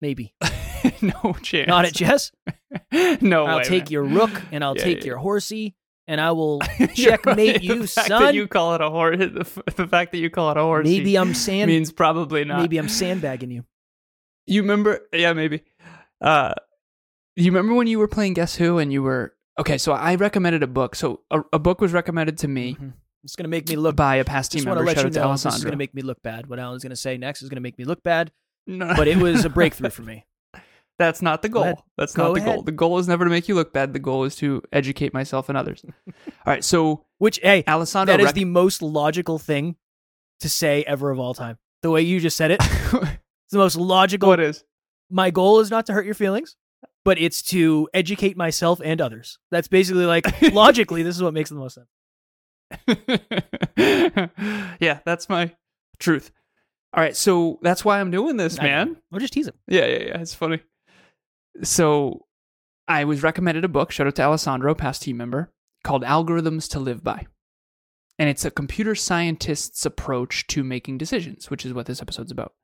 Maybe. 0.00 0.34
no 1.02 1.34
chance. 1.42 1.68
Not 1.68 1.84
at 1.84 1.94
chess. 1.94 2.32
no 3.20 3.46
I'll 3.46 3.58
way, 3.58 3.64
take 3.64 3.84
man. 3.84 3.92
your 3.92 4.04
rook 4.04 4.42
and 4.52 4.64
I'll 4.64 4.76
Yeah, 4.76 4.84
take 4.84 4.98
yeah, 5.00 5.06
your 5.06 5.16
horsey 5.18 5.74
and 6.06 6.20
I 6.20 6.32
will 6.32 6.60
checkmate 6.94 7.62
you, 7.62 7.80
the 7.80 7.86
fact 7.88 8.08
son. 8.08 8.22
That 8.22 8.34
you 8.34 8.46
call 8.48 8.74
it 8.74 8.80
a 8.80 8.90
horse. 8.90 9.18
The, 9.18 9.62
the 9.76 9.86
fact 9.86 10.12
that 10.12 10.18
you 10.18 10.30
call 10.30 10.50
it 10.50 10.56
a 10.56 10.62
horse. 10.62 10.84
maybe 10.86 11.16
I'm 11.16 11.34
sand 11.34 11.68
means 11.70 11.92
probably 11.92 12.44
not. 12.44 12.60
maybe 12.60 12.78
I'm 12.78 12.88
sandbagging 12.88 13.50
you. 13.50 13.64
You 14.46 14.62
remember? 14.62 15.00
Yeah, 15.12 15.34
maybe. 15.34 15.62
Uh, 16.20 16.54
you 17.36 17.46
remember 17.52 17.74
when 17.74 17.86
you 17.86 17.98
were 17.98 18.08
playing 18.08 18.34
Guess 18.34 18.56
Who 18.56 18.78
and 18.78 18.92
you 18.92 19.02
were 19.02 19.34
okay? 19.58 19.78
So 19.78 19.92
I 19.92 20.14
recommended 20.16 20.62
a 20.62 20.66
book. 20.66 20.94
So 20.94 21.20
a, 21.30 21.42
a 21.52 21.58
book 21.58 21.80
was 21.80 21.92
recommended 21.92 22.38
to 22.38 22.48
me 22.48 22.74
Mhm. 22.80 22.92
It's 23.24 23.34
gonna 23.36 23.48
make 23.48 23.68
me 23.68 23.76
look 23.76 23.96
by 23.96 24.16
a 24.16 24.24
past 24.24 24.52
team 24.52 24.64
member. 24.64 24.80
to 24.80 24.86
let 24.86 24.96
Shout 24.96 25.04
you 25.04 25.08
out 25.08 25.12
to 25.14 25.20
know 25.20 25.32
this 25.32 25.44
is 25.56 25.64
going 25.64 25.72
to 25.72 25.76
make 25.76 25.92
me 25.94 26.02
look 26.02 26.22
bad. 26.22 26.48
What 26.48 26.58
Alan's 26.60 26.82
going 26.84 26.90
to 26.90 26.96
say 26.96 27.18
next 27.18 27.42
is 27.42 27.48
going 27.48 27.56
to 27.56 27.60
make 27.60 27.76
me 27.76 27.84
look 27.84 28.02
bad, 28.04 28.30
No. 28.66 28.94
but 28.96 29.08
it 29.08 29.16
was 29.18 29.44
a 29.44 29.50
breakthrough 29.58 29.90
for 29.90 30.02
me. 30.02 30.24
That's 31.00 31.20
not 31.20 31.42
the 31.42 31.48
goal. 31.48 31.84
That's 31.96 32.14
Go 32.14 32.28
not 32.28 32.34
the 32.34 32.40
ahead. 32.40 32.54
goal. 32.54 32.62
The 32.62 32.72
goal 32.72 32.98
is 32.98 33.08
never 33.08 33.24
to 33.24 33.30
make 33.30 33.48
you 33.48 33.54
look 33.56 33.72
bad. 33.72 33.92
The 33.92 33.98
goal 33.98 34.22
is 34.24 34.34
to 34.36 34.62
educate 34.72 35.12
myself 35.12 35.48
and 35.48 35.58
others. 35.58 35.84
All 36.06 36.12
right. 36.46 36.64
So 36.64 37.04
Which, 37.18 37.38
hey, 37.42 37.64
Alessandro, 37.66 38.12
that 38.16 38.20
is 38.20 38.26
rec- 38.26 38.34
the 38.36 38.44
most 38.46 38.82
logical 38.82 39.38
thing 39.38 39.76
to 40.40 40.48
say 40.48 40.84
ever 40.86 41.10
of 41.10 41.18
all 41.18 41.34
time. 41.34 41.58
The 41.82 41.90
way 41.90 42.02
you 42.02 42.20
just 42.20 42.36
said 42.36 42.52
it, 42.52 42.60
it's 42.62 43.18
the 43.50 43.58
most 43.58 43.76
logical. 43.76 44.28
what 44.28 44.38
is? 44.40 44.64
My 45.10 45.30
goal 45.30 45.60
is 45.60 45.70
not 45.70 45.86
to 45.86 45.92
hurt 45.92 46.04
your 46.04 46.14
feelings, 46.14 46.56
but 47.04 47.18
it's 47.18 47.42
to 47.42 47.88
educate 47.94 48.36
myself 48.36 48.80
and 48.84 49.00
others. 49.00 49.38
That's 49.50 49.68
basically 49.68 50.06
like 50.06 50.26
logically, 50.52 51.02
this 51.02 51.16
is 51.16 51.22
what 51.22 51.34
makes 51.34 51.50
the 51.50 51.56
most 51.56 51.74
sense. 51.74 51.88
yeah, 54.80 55.00
that's 55.04 55.28
my 55.28 55.52
truth. 55.98 56.30
All 56.94 57.02
right, 57.02 57.16
so 57.16 57.58
that's 57.62 57.84
why 57.84 58.00
I'm 58.00 58.10
doing 58.10 58.36
this, 58.36 58.58
I 58.58 58.62
man. 58.62 58.96
We'll 59.10 59.20
just 59.20 59.32
tease 59.32 59.46
him. 59.46 59.54
Yeah, 59.66 59.86
yeah, 59.86 60.04
yeah. 60.06 60.20
It's 60.20 60.34
funny. 60.34 60.60
So 61.62 62.26
I 62.86 63.04
was 63.04 63.22
recommended 63.22 63.64
a 63.64 63.68
book, 63.68 63.90
shout 63.90 64.06
out 64.06 64.14
to 64.16 64.22
Alessandro, 64.22 64.74
past 64.74 65.02
team 65.02 65.18
member, 65.18 65.52
called 65.84 66.02
Algorithms 66.02 66.68
to 66.70 66.80
Live 66.80 67.04
By. 67.04 67.26
And 68.18 68.28
it's 68.28 68.44
a 68.44 68.50
computer 68.50 68.94
scientist's 68.94 69.84
approach 69.86 70.46
to 70.48 70.64
making 70.64 70.98
decisions, 70.98 71.50
which 71.50 71.64
is 71.64 71.72
what 71.72 71.86
this 71.86 72.00
episode's 72.00 72.32
about. 72.32 72.54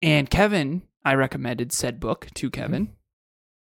And 0.00 0.28
Kevin, 0.28 0.82
I 1.04 1.14
recommended 1.14 1.72
said 1.72 2.00
book 2.00 2.28
to 2.34 2.50
Kevin, 2.50 2.92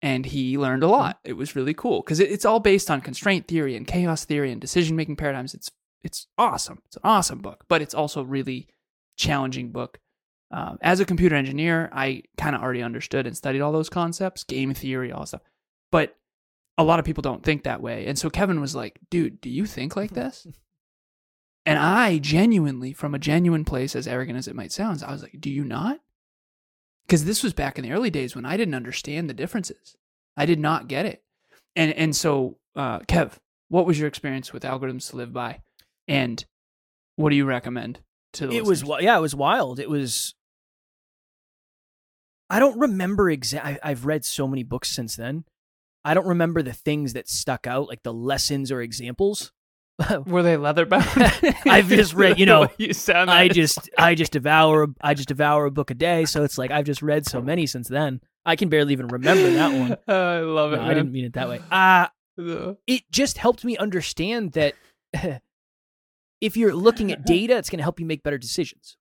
and 0.02 0.26
he 0.26 0.58
learned 0.58 0.82
a 0.82 0.88
lot. 0.88 1.18
It 1.24 1.34
was 1.34 1.56
really 1.56 1.74
cool 1.74 2.02
because 2.02 2.20
it, 2.20 2.30
it's 2.30 2.44
all 2.44 2.60
based 2.60 2.90
on 2.90 3.00
constraint 3.00 3.48
theory 3.48 3.76
and 3.76 3.86
chaos 3.86 4.24
theory 4.24 4.52
and 4.52 4.60
decision 4.60 4.96
making 4.96 5.16
paradigms. 5.16 5.54
It's 5.54 5.70
it's 6.02 6.26
awesome. 6.38 6.80
It's 6.86 6.96
an 6.96 7.02
awesome 7.04 7.40
book, 7.40 7.64
but 7.68 7.82
it's 7.82 7.94
also 7.94 8.22
really 8.22 8.68
challenging 9.16 9.70
book. 9.70 9.98
Um, 10.52 10.78
as 10.80 10.98
a 10.98 11.04
computer 11.04 11.36
engineer, 11.36 11.90
I 11.92 12.22
kind 12.36 12.56
of 12.56 12.62
already 12.62 12.82
understood 12.82 13.26
and 13.26 13.36
studied 13.36 13.60
all 13.60 13.72
those 13.72 13.90
concepts, 13.90 14.42
game 14.42 14.74
theory, 14.74 15.12
all 15.12 15.26
stuff. 15.26 15.42
But 15.92 16.16
a 16.76 16.84
lot 16.84 16.98
of 16.98 17.04
people 17.04 17.22
don't 17.22 17.44
think 17.44 17.62
that 17.64 17.82
way. 17.82 18.06
And 18.06 18.18
so 18.18 18.30
Kevin 18.30 18.60
was 18.60 18.74
like, 18.74 18.98
dude, 19.10 19.40
do 19.40 19.50
you 19.50 19.66
think 19.66 19.94
like 19.94 20.10
this? 20.14 20.46
and 21.66 21.78
I 21.78 22.18
genuinely, 22.18 22.92
from 22.92 23.14
a 23.14 23.18
genuine 23.18 23.64
place, 23.64 23.94
as 23.94 24.08
arrogant 24.08 24.38
as 24.38 24.48
it 24.48 24.56
might 24.56 24.72
sound, 24.72 25.04
I 25.06 25.12
was 25.12 25.22
like, 25.22 25.40
do 25.40 25.50
you 25.50 25.64
not? 25.64 26.00
Because 27.10 27.24
this 27.24 27.42
was 27.42 27.52
back 27.52 27.76
in 27.76 27.82
the 27.82 27.90
early 27.90 28.08
days 28.08 28.36
when 28.36 28.44
I 28.44 28.56
didn't 28.56 28.76
understand 28.76 29.28
the 29.28 29.34
differences. 29.34 29.96
I 30.36 30.46
did 30.46 30.60
not 30.60 30.86
get 30.86 31.06
it. 31.06 31.24
And 31.74 31.92
and 31.94 32.14
so, 32.14 32.58
uh, 32.76 33.00
Kev, 33.00 33.32
what 33.68 33.84
was 33.84 33.98
your 33.98 34.06
experience 34.06 34.52
with 34.52 34.62
algorithms 34.62 35.10
to 35.10 35.16
live 35.16 35.32
by? 35.32 35.60
And 36.06 36.44
what 37.16 37.30
do 37.30 37.36
you 37.36 37.46
recommend 37.46 37.98
to 38.34 38.46
the 38.46 38.54
It 38.56 38.60
was 38.60 38.68
listeners? 38.82 38.88
wi- 38.88 39.00
yeah, 39.00 39.18
it 39.18 39.20
was 39.20 39.34
wild. 39.34 39.80
It 39.80 39.90
was. 39.90 40.36
I 42.48 42.60
don't 42.60 42.78
remember 42.78 43.28
exact. 43.28 43.80
I've 43.82 44.06
read 44.06 44.24
so 44.24 44.46
many 44.46 44.62
books 44.62 44.88
since 44.88 45.16
then. 45.16 45.46
I 46.04 46.14
don't 46.14 46.28
remember 46.28 46.62
the 46.62 46.72
things 46.72 47.14
that 47.14 47.28
stuck 47.28 47.66
out, 47.66 47.88
like 47.88 48.04
the 48.04 48.14
lessons 48.14 48.70
or 48.70 48.80
examples. 48.82 49.50
Were 50.26 50.42
they 50.42 50.56
leather 50.56 50.86
bound? 50.86 51.06
I've 51.66 51.88
just 51.88 52.14
read, 52.14 52.38
you 52.38 52.46
know, 52.52 52.68
you 52.78 52.92
sound. 52.92 53.30
I 53.30 53.48
just 53.48 53.90
I 53.98 54.14
just 54.14 54.32
devour 54.32 54.88
I 55.00 55.14
just 55.14 55.28
devour 55.28 55.66
a 55.66 55.70
book 55.70 55.90
a 55.90 55.94
day, 55.94 56.24
so 56.24 56.44
it's 56.44 56.58
like 56.58 56.70
I've 56.70 56.86
just 56.86 57.02
read 57.02 57.26
so 57.26 57.40
many 57.42 57.66
since 57.66 57.88
then. 57.88 58.20
I 58.46 58.56
can 58.56 58.68
barely 58.68 58.92
even 58.92 59.08
remember 59.08 59.50
that 59.50 59.72
one. 59.72 59.96
I 60.08 60.40
love 60.40 60.72
it. 60.72 60.76
No, 60.76 60.82
I 60.82 60.94
didn't 60.94 61.12
mean 61.12 61.26
it 61.26 61.34
that 61.34 61.48
way. 61.48 61.60
Uh 61.70 62.08
Uh, 62.38 62.74
it 62.86 63.02
just 63.10 63.36
helped 63.38 63.64
me 63.64 63.76
understand 63.76 64.52
that 64.52 64.74
if 66.40 66.56
you're 66.56 66.74
looking 66.74 67.12
at 67.12 67.26
data, 67.26 67.56
it's 67.56 67.68
going 67.68 67.78
to 67.78 67.82
help 67.82 68.00
you 68.00 68.06
make 68.06 68.22
better 68.22 68.38
decisions. 68.38 68.96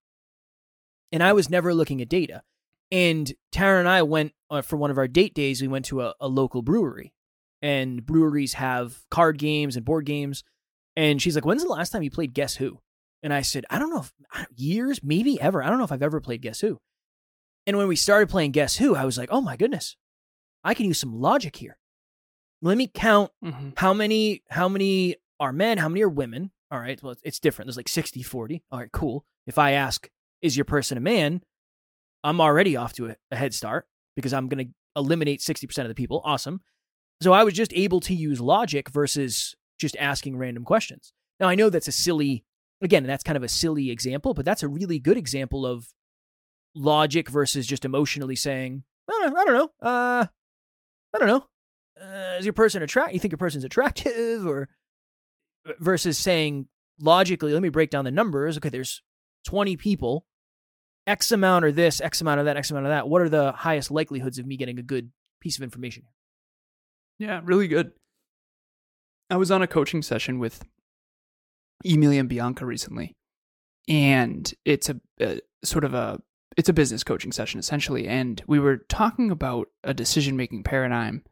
And 1.11 1.23
I 1.23 1.33
was 1.33 1.49
never 1.49 1.73
looking 1.73 2.01
at 2.01 2.09
data. 2.09 2.43
And 2.91 3.31
Tara 3.51 3.79
and 3.79 3.87
I 3.87 4.01
went 4.01 4.33
uh, 4.49 4.61
for 4.61 4.75
one 4.75 4.91
of 4.91 4.97
our 4.97 5.07
date 5.07 5.33
days. 5.33 5.61
We 5.61 5.67
went 5.67 5.85
to 5.85 6.01
a, 6.01 6.13
a 6.19 6.27
local 6.27 6.61
brewery, 6.61 7.13
and 7.61 8.05
breweries 8.05 8.53
have 8.53 9.05
card 9.09 9.37
games 9.37 9.75
and 9.75 9.85
board 9.85 10.05
games. 10.05 10.43
And 10.99 11.21
she's 11.21 11.35
like, 11.35 11.45
"When's 11.45 11.63
the 11.63 11.69
last 11.69 11.91
time 11.91 12.03
you 12.03 12.11
played 12.11 12.33
Guess 12.33 12.55
Who?" 12.55 12.79
And 13.23 13.33
I 13.33 13.41
said, 13.41 13.65
"I 13.69 13.79
don't 13.79 13.89
know, 13.89 14.01
if, 14.01 14.13
years, 14.55 15.01
maybe 15.03 15.39
ever. 15.39 15.63
I 15.63 15.69
don't 15.69 15.77
know 15.77 15.83
if 15.85 15.91
I've 15.91 16.03
ever 16.03 16.19
played 16.19 16.41
Guess 16.41 16.59
Who." 16.61 16.79
And 17.65 17.77
when 17.77 17.87
we 17.87 17.95
started 17.95 18.29
playing 18.29 18.51
Guess 18.51 18.77
Who, 18.77 18.95
I 18.95 19.05
was 19.05 19.17
like, 19.17 19.29
"Oh 19.31 19.41
my 19.41 19.55
goodness, 19.55 19.95
I 20.63 20.73
can 20.73 20.85
use 20.85 20.99
some 20.99 21.13
logic 21.13 21.55
here. 21.55 21.77
Let 22.61 22.77
me 22.77 22.87
count 22.93 23.31
mhm. 23.43 23.73
how 23.77 23.93
many 23.93 24.43
how 24.49 24.67
many 24.67 25.15
are 25.39 25.53
men 25.53 25.77
how 25.77 25.87
many 25.87 26.01
are 26.01 26.09
women 26.09 26.51
all 26.69 26.79
right 26.79 27.01
well 27.01 27.13
it's- 27.13 27.23
it's 27.23 27.39
different 27.39 27.67
there's 27.67 27.77
like 27.77 27.87
60 27.87 28.21
40 28.21 28.63
all 28.71 28.79
right 28.79 28.91
cool 28.91 29.25
if 29.47 29.57
i 29.57 29.71
ask 29.71 30.09
is 30.41 30.57
your 30.57 30.65
person 30.65 30.97
a 30.97 31.01
man 31.01 31.41
i'm 32.25 32.41
already 32.41 32.75
off 32.75 32.91
to 32.93 33.07
a, 33.07 33.15
a 33.31 33.37
head 33.37 33.53
start 33.53 33.87
because 34.17 34.33
i'm 34.33 34.49
going 34.49 34.67
to 34.67 34.73
eliminate 34.97 35.39
60% 35.39 35.79
of 35.83 35.87
the 35.87 35.95
people 35.95 36.21
awesome 36.25 36.59
so 37.23 37.31
i 37.31 37.45
was 37.45 37.53
just 37.53 37.71
able 37.73 38.01
to 38.01 38.13
use 38.13 38.41
logic 38.41 38.89
versus 38.89 39.55
just 39.79 39.95
asking 39.97 40.37
random 40.37 40.63
questions 40.63 41.13
now 41.39 41.47
i 41.47 41.55
know 41.55 41.69
that's 41.69 41.87
a 41.87 41.91
silly 41.91 42.43
again 42.81 43.03
that's 43.03 43.23
kind 43.23 43.37
of 43.37 43.43
a 43.43 43.47
silly 43.49 43.89
example 43.89 44.33
but 44.33 44.45
that's 44.45 44.63
a 44.63 44.67
really 44.67 44.99
good 44.99 45.17
example 45.17 45.65
of 45.65 45.87
logic 46.75 47.29
versus 47.29 47.65
just 47.65 47.85
emotionally 47.85 48.35
saying 48.35 48.83
i 49.09 49.11
don't 49.11 49.33
know, 49.33 49.39
I 49.39 49.45
don't 49.45 49.53
know. 49.55 49.87
uh 49.87 50.25
i 51.15 51.17
don't 51.17 51.27
know 51.27 51.45
uh, 52.01 52.37
is 52.39 52.45
your 52.45 52.53
person 52.53 52.81
attract? 52.81 53.13
You 53.13 53.19
think 53.19 53.31
your 53.31 53.37
person's 53.37 53.63
attractive, 53.63 54.45
or 54.47 54.69
versus 55.79 56.17
saying 56.17 56.67
logically, 56.99 57.53
let 57.53 57.61
me 57.61 57.69
break 57.69 57.89
down 57.89 58.05
the 58.05 58.11
numbers. 58.11 58.57
Okay, 58.57 58.69
there's 58.69 59.01
20 59.45 59.77
people, 59.77 60.25
X 61.07 61.31
amount 61.31 61.65
or 61.65 61.71
this, 61.71 61.99
X 62.01 62.21
amount 62.21 62.39
of 62.39 62.45
that, 62.45 62.57
X 62.57 62.71
amount 62.71 62.85
of 62.85 62.91
that. 62.91 63.09
What 63.09 63.21
are 63.21 63.29
the 63.29 63.51
highest 63.51 63.91
likelihoods 63.91 64.39
of 64.39 64.45
me 64.45 64.57
getting 64.57 64.79
a 64.79 64.83
good 64.83 65.11
piece 65.41 65.57
of 65.57 65.63
information? 65.63 66.03
Yeah, 67.17 67.41
really 67.43 67.67
good. 67.67 67.91
I 69.29 69.37
was 69.37 69.51
on 69.51 69.61
a 69.61 69.67
coaching 69.67 70.01
session 70.01 70.39
with 70.39 70.63
Emilia 71.85 72.19
and 72.19 72.29
Bianca 72.29 72.65
recently, 72.65 73.15
and 73.87 74.51
it's 74.65 74.89
a, 74.89 74.99
a 75.19 75.39
sort 75.63 75.83
of 75.83 75.93
a 75.93 76.19
it's 76.57 76.69
a 76.69 76.73
business 76.73 77.03
coaching 77.03 77.31
session 77.31 77.59
essentially, 77.59 78.07
and 78.07 78.41
we 78.47 78.59
were 78.59 78.77
talking 78.89 79.31
about 79.31 79.67
a 79.83 79.93
decision 79.93 80.35
making 80.35 80.63
paradigm, 80.63 81.23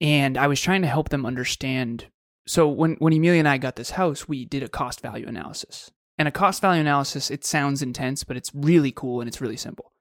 and 0.00 0.38
I 0.38 0.46
was 0.46 0.60
trying 0.60 0.82
to 0.82 0.88
help 0.88 1.10
them 1.10 1.26
understand. 1.26 2.06
So 2.46 2.68
when 2.68 2.94
when 2.94 3.12
Emilia 3.12 3.40
and 3.40 3.48
I 3.48 3.58
got 3.58 3.76
this 3.76 3.90
house, 3.90 4.26
we 4.26 4.44
did 4.46 4.62
a 4.62 4.68
cost 4.68 5.02
value 5.02 5.28
analysis, 5.28 5.90
and 6.16 6.26
a 6.26 6.32
cost 6.32 6.62
value 6.62 6.80
analysis 6.80 7.30
it 7.30 7.44
sounds 7.44 7.82
intense, 7.82 8.24
but 8.24 8.36
it's 8.36 8.54
really 8.54 8.92
cool 8.92 9.20
and 9.20 9.28
it's 9.28 9.42
really 9.42 9.58
simple. 9.58 9.92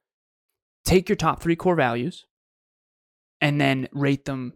Take 0.86 1.10
your 1.10 1.18
top 1.18 1.42
three 1.42 1.58
core 1.58 1.76
values, 1.76 2.26
and 3.42 3.60
then 3.60 3.90
rate 3.92 4.24
them 4.24 4.54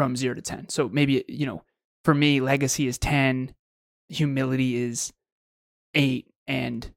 from 0.00 0.16
zero 0.16 0.34
to 0.34 0.40
10. 0.40 0.70
So 0.70 0.88
maybe, 0.88 1.22
you 1.28 1.44
know, 1.44 1.62
for 2.06 2.14
me, 2.14 2.40
legacy 2.40 2.86
is 2.86 2.96
10, 2.96 3.54
humility 4.08 4.76
is 4.76 5.12
eight, 5.94 6.32
and 6.48 6.90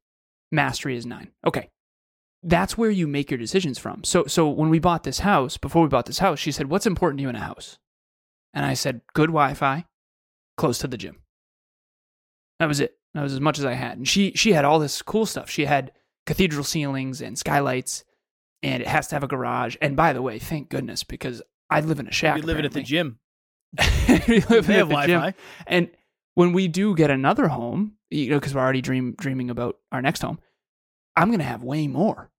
mastery 0.54 0.96
is 0.96 1.06
nine. 1.06 1.32
Okay. 1.46 1.70
That's 2.44 2.78
where 2.78 2.90
you 2.90 3.06
make 3.06 3.30
your 3.30 3.38
decisions 3.38 3.78
from. 3.78 4.06
So, 4.06 4.24
so 4.28 4.48
when 4.48 4.70
we 4.70 4.80
bought 4.80 5.04
this 5.04 5.20
house, 5.20 5.58
before 5.58 5.82
we 5.82 5.90
bought 5.90 6.06
this 6.06 6.20
house, 6.20 6.40
she 6.40 6.54
said, 6.54 6.70
What's 6.70 6.86
important 6.86 7.18
to 7.18 7.24
you 7.24 7.30
in 7.30 7.36
a 7.36 7.42
house? 7.42 7.78
And 8.54 8.66
I 8.66 8.74
said, 8.74 9.02
Good 9.14 9.28
Wi 9.28 9.54
Fi, 9.54 9.84
close 10.56 10.78
to 10.78 10.88
the 10.88 10.96
gym. 10.96 11.18
That 12.62 12.68
was 12.68 12.80
it. 12.80 12.96
That 13.16 13.24
was 13.24 13.34
as 13.34 13.42
much 13.42 13.60
as 13.60 13.66
I 13.66 13.74
had. 13.74 13.98
And 13.98 14.08
she, 14.08 14.32
she 14.36 14.54
had 14.54 14.64
all 14.64 14.80
this 14.80 15.02
cool 15.02 15.26
stuff. 15.26 15.50
She 15.50 15.66
had 15.66 15.92
cathedral 16.26 16.64
ceilings 16.64 17.22
and 17.22 17.38
skylights, 17.38 18.06
and 18.62 18.82
it 18.82 18.88
has 18.88 19.10
to 19.10 19.16
have 19.16 19.24
a 19.24 19.28
garage. 19.28 19.76
And 19.82 19.98
by 19.98 20.14
the 20.14 20.22
way, 20.22 20.40
thank 20.40 20.70
goodness, 20.70 21.04
because 21.04 21.42
I 21.74 21.80
live 21.82 22.00
in 22.00 22.08
a 22.08 22.12
shack. 22.12 22.36
We 22.36 22.42
live 22.42 22.60
it 22.60 22.66
at 22.66 22.74
the 22.74 22.84
gym. 22.84 23.20
we 24.28 24.42
live 24.42 24.68
They 24.68 24.76
at 24.76 24.80
have 24.80 24.90
the. 24.90 24.94
Wi-Fi. 24.94 25.34
And 25.68 25.90
when 26.36 26.54
we 26.54 26.68
do 26.68 26.96
get 26.96 27.10
another 27.10 27.48
home, 27.48 27.94
you 28.10 28.30
know, 28.30 28.40
because 28.40 28.54
we're 28.54 28.62
already 28.62 28.82
dream 28.82 29.16
dreaming 29.18 29.50
about 29.50 29.78
our 29.92 30.02
next 30.02 30.22
home, 30.22 30.40
I'm 31.16 31.32
gonna 31.32 31.44
have 31.44 31.64
way 31.64 31.88
more. 31.88 32.32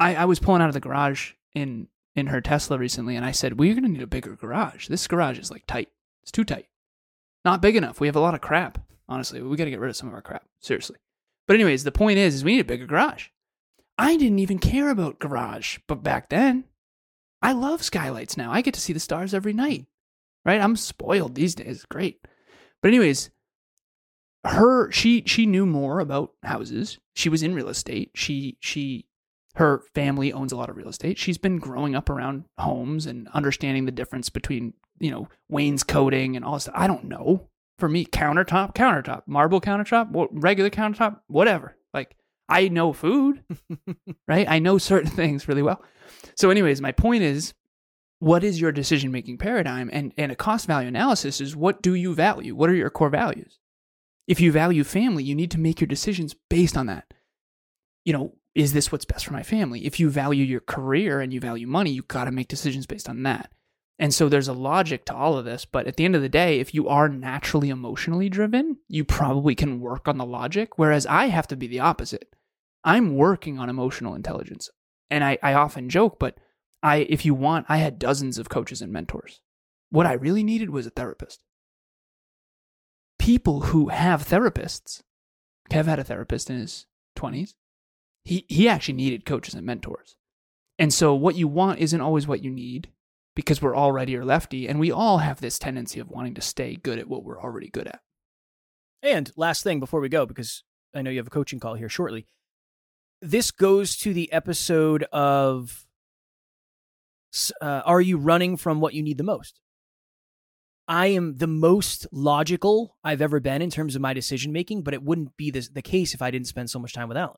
I, 0.00 0.16
I 0.16 0.24
was 0.24 0.38
pulling 0.40 0.62
out 0.62 0.68
of 0.68 0.74
the 0.74 0.80
garage 0.80 1.32
in 1.54 1.88
in 2.14 2.26
her 2.26 2.40
Tesla 2.40 2.78
recently, 2.78 3.16
and 3.16 3.24
I 3.24 3.30
said, 3.32 3.58
"We're 3.58 3.74
gonna 3.74 3.88
need 3.88 4.02
a 4.02 4.06
bigger 4.06 4.36
garage. 4.36 4.88
This 4.88 5.06
garage 5.06 5.38
is 5.38 5.50
like 5.50 5.66
tight. 5.66 5.88
It's 6.22 6.32
too 6.32 6.44
tight." 6.44 6.66
Not 7.44 7.62
big 7.62 7.76
enough. 7.76 8.00
We 8.00 8.06
have 8.06 8.16
a 8.16 8.20
lot 8.20 8.34
of 8.34 8.40
crap. 8.40 8.78
Honestly, 9.08 9.42
we 9.42 9.56
got 9.56 9.64
to 9.64 9.70
get 9.70 9.80
rid 9.80 9.90
of 9.90 9.96
some 9.96 10.08
of 10.08 10.14
our 10.14 10.22
crap. 10.22 10.44
Seriously. 10.60 10.96
But 11.48 11.54
anyways, 11.54 11.82
the 11.84 11.90
point 11.92 12.18
is, 12.18 12.36
is 12.36 12.44
we 12.44 12.52
need 12.52 12.60
a 12.60 12.64
bigger 12.64 12.86
garage. 12.86 13.28
I 13.98 14.16
didn't 14.16 14.38
even 14.38 14.58
care 14.58 14.90
about 14.90 15.18
garage, 15.18 15.78
but 15.88 16.04
back 16.04 16.28
then, 16.28 16.64
I 17.42 17.52
love 17.52 17.82
skylights 17.82 18.36
now. 18.36 18.52
I 18.52 18.60
get 18.60 18.74
to 18.74 18.80
see 18.80 18.92
the 18.92 19.00
stars 19.00 19.34
every 19.34 19.52
night. 19.52 19.86
Right? 20.44 20.60
I'm 20.60 20.76
spoiled 20.76 21.34
these 21.34 21.54
days. 21.54 21.84
Great. 21.88 22.26
But 22.80 22.88
anyways, 22.88 23.30
her 24.44 24.90
she 24.90 25.22
she 25.26 25.46
knew 25.46 25.66
more 25.66 26.00
about 26.00 26.32
houses. 26.42 26.98
She 27.14 27.28
was 27.28 27.42
in 27.42 27.54
real 27.54 27.68
estate. 27.68 28.10
She 28.14 28.56
she 28.60 29.06
her 29.54 29.82
family 29.94 30.32
owns 30.32 30.52
a 30.52 30.56
lot 30.56 30.70
of 30.70 30.76
real 30.76 30.88
estate. 30.88 31.18
She's 31.18 31.38
been 31.38 31.58
growing 31.58 31.94
up 31.94 32.08
around 32.08 32.44
homes 32.58 33.06
and 33.06 33.28
understanding 33.28 33.84
the 33.84 33.92
difference 33.92 34.30
between, 34.30 34.72
you 34.98 35.10
know, 35.10 35.28
wainscoting 35.48 36.36
and 36.36 36.44
all 36.44 36.54
this. 36.54 36.68
I 36.74 36.86
don't 36.86 37.04
know. 37.04 37.48
For 37.78 37.88
me, 37.88 38.04
countertop, 38.06 38.74
countertop, 38.74 39.22
marble 39.26 39.60
countertop, 39.60 40.28
regular 40.30 40.70
countertop, 40.70 41.20
whatever. 41.26 41.76
Like 41.92 42.16
I 42.52 42.68
know 42.68 42.92
food, 42.92 43.42
right? 44.28 44.46
I 44.48 44.58
know 44.58 44.78
certain 44.78 45.10
things 45.20 45.48
really 45.48 45.62
well. 45.62 45.82
So, 46.36 46.50
anyways, 46.50 46.80
my 46.80 46.92
point 46.92 47.22
is, 47.22 47.54
what 48.18 48.44
is 48.44 48.60
your 48.60 48.72
decision 48.72 49.10
making 49.10 49.38
paradigm? 49.38 49.90
And 49.92 50.12
and 50.16 50.30
a 50.30 50.36
cost 50.36 50.66
value 50.66 50.88
analysis 50.88 51.40
is 51.40 51.56
what 51.56 51.82
do 51.82 51.94
you 51.94 52.14
value? 52.14 52.54
What 52.54 52.70
are 52.70 52.74
your 52.74 52.90
core 52.90 53.10
values? 53.10 53.58
If 54.28 54.40
you 54.40 54.52
value 54.52 54.84
family, 54.84 55.24
you 55.24 55.34
need 55.34 55.50
to 55.52 55.60
make 55.60 55.80
your 55.80 55.88
decisions 55.88 56.34
based 56.48 56.76
on 56.76 56.86
that. 56.86 57.12
You 58.04 58.12
know, 58.12 58.34
is 58.54 58.72
this 58.72 58.92
what's 58.92 59.04
best 59.04 59.24
for 59.26 59.32
my 59.32 59.42
family? 59.42 59.84
If 59.86 59.98
you 59.98 60.10
value 60.10 60.44
your 60.44 60.60
career 60.60 61.20
and 61.20 61.32
you 61.32 61.40
value 61.40 61.66
money, 61.66 61.90
you 61.90 62.02
got 62.02 62.24
to 62.26 62.30
make 62.30 62.48
decisions 62.48 62.86
based 62.86 63.08
on 63.08 63.22
that. 63.24 63.50
And 63.98 64.12
so 64.12 64.28
there's 64.28 64.48
a 64.48 64.52
logic 64.52 65.04
to 65.06 65.14
all 65.14 65.38
of 65.38 65.44
this. 65.44 65.64
But 65.64 65.86
at 65.86 65.96
the 65.96 66.04
end 66.04 66.16
of 66.16 66.22
the 66.22 66.28
day, 66.28 66.60
if 66.60 66.74
you 66.74 66.88
are 66.88 67.08
naturally 67.08 67.70
emotionally 67.70 68.28
driven, 68.28 68.78
you 68.88 69.04
probably 69.04 69.54
can 69.54 69.80
work 69.80 70.08
on 70.08 70.18
the 70.18 70.26
logic. 70.26 70.78
Whereas 70.78 71.06
I 71.06 71.26
have 71.26 71.46
to 71.48 71.56
be 71.56 71.66
the 71.66 71.80
opposite. 71.80 72.34
I'm 72.84 73.14
working 73.14 73.58
on 73.58 73.68
emotional 73.68 74.14
intelligence. 74.14 74.70
And 75.10 75.22
I, 75.22 75.38
I 75.42 75.54
often 75.54 75.88
joke, 75.88 76.18
but 76.18 76.38
I, 76.82 76.96
if 77.08 77.24
you 77.24 77.34
want, 77.34 77.66
I 77.68 77.78
had 77.78 77.98
dozens 77.98 78.38
of 78.38 78.48
coaches 78.48 78.80
and 78.82 78.92
mentors. 78.92 79.40
What 79.90 80.06
I 80.06 80.14
really 80.14 80.42
needed 80.42 80.70
was 80.70 80.86
a 80.86 80.90
therapist. 80.90 81.44
People 83.18 83.60
who 83.60 83.88
have 83.88 84.26
therapists, 84.26 85.02
Kev 85.70 85.84
had 85.84 85.98
a 85.98 86.04
therapist 86.04 86.50
in 86.50 86.58
his 86.58 86.86
20s 87.16 87.54
he 88.24 88.44
he 88.48 88.68
actually 88.68 88.94
needed 88.94 89.24
coaches 89.24 89.54
and 89.54 89.66
mentors. 89.66 90.16
And 90.78 90.92
so 90.92 91.14
what 91.14 91.36
you 91.36 91.48
want 91.48 91.80
isn't 91.80 92.00
always 92.00 92.26
what 92.26 92.42
you 92.42 92.50
need 92.50 92.90
because 93.34 93.62
we're 93.62 93.74
all 93.74 93.92
righty 93.92 94.16
or 94.16 94.24
lefty 94.24 94.68
and 94.68 94.78
we 94.78 94.90
all 94.90 95.18
have 95.18 95.40
this 95.40 95.58
tendency 95.58 96.00
of 96.00 96.10
wanting 96.10 96.34
to 96.34 96.40
stay 96.40 96.76
good 96.76 96.98
at 96.98 97.08
what 97.08 97.24
we're 97.24 97.40
already 97.40 97.68
good 97.68 97.86
at. 97.86 98.00
And 99.02 99.30
last 99.36 99.62
thing 99.62 99.80
before 99.80 100.00
we 100.00 100.08
go 100.08 100.26
because 100.26 100.62
I 100.94 101.02
know 101.02 101.10
you 101.10 101.18
have 101.18 101.26
a 101.26 101.30
coaching 101.30 101.60
call 101.60 101.74
here 101.74 101.88
shortly. 101.88 102.26
This 103.24 103.52
goes 103.52 103.96
to 103.98 104.12
the 104.12 104.32
episode 104.32 105.04
of 105.12 105.86
uh, 107.60 107.82
are 107.84 108.00
you 108.00 108.18
running 108.18 108.56
from 108.56 108.80
what 108.80 108.94
you 108.94 109.02
need 109.02 109.16
the 109.16 109.22
most? 109.22 109.60
I 110.88 111.06
am 111.06 111.36
the 111.36 111.46
most 111.46 112.08
logical 112.10 112.96
I've 113.04 113.22
ever 113.22 113.38
been 113.38 113.62
in 113.62 113.70
terms 113.70 113.94
of 113.94 114.02
my 114.02 114.12
decision 114.12 114.52
making, 114.52 114.82
but 114.82 114.92
it 114.92 115.04
wouldn't 115.04 115.36
be 115.36 115.52
the, 115.52 115.66
the 115.72 115.82
case 115.82 116.14
if 116.14 116.20
I 116.20 116.32
didn't 116.32 116.48
spend 116.48 116.68
so 116.68 116.80
much 116.80 116.92
time 116.92 117.06
with 117.06 117.16
Alan. 117.16 117.36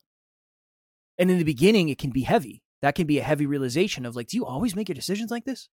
And 1.19 1.29
in 1.29 1.37
the 1.37 1.43
beginning, 1.43 1.89
it 1.89 1.99
can 1.99 2.09
be 2.09 2.23
heavy. 2.23 2.63
That 2.81 2.95
can 2.95 3.05
be 3.05 3.19
a 3.19 3.23
heavy 3.23 3.45
realization 3.45 4.07
of 4.07 4.15
like, 4.15 4.27
do 4.27 4.37
you 4.37 4.45
always 4.45 4.75
make 4.75 4.89
your 4.89 4.95
decisions 4.95 5.29
like 5.29 5.45
this? 5.45 5.69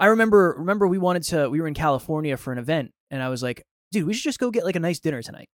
I 0.00 0.06
remember 0.06 0.56
remember 0.58 0.88
we 0.88 0.98
wanted 0.98 1.22
to 1.24 1.48
we 1.48 1.60
were 1.60 1.68
in 1.68 1.74
California 1.74 2.36
for 2.36 2.52
an 2.52 2.58
event 2.58 2.90
and 3.12 3.22
I 3.22 3.28
was 3.28 3.40
like, 3.40 3.62
dude, 3.92 4.04
we 4.04 4.14
should 4.14 4.24
just 4.24 4.40
go 4.40 4.50
get 4.50 4.64
like 4.64 4.76
a 4.76 4.80
nice 4.80 4.98
dinner 4.98 5.22
tonight. 5.22 5.48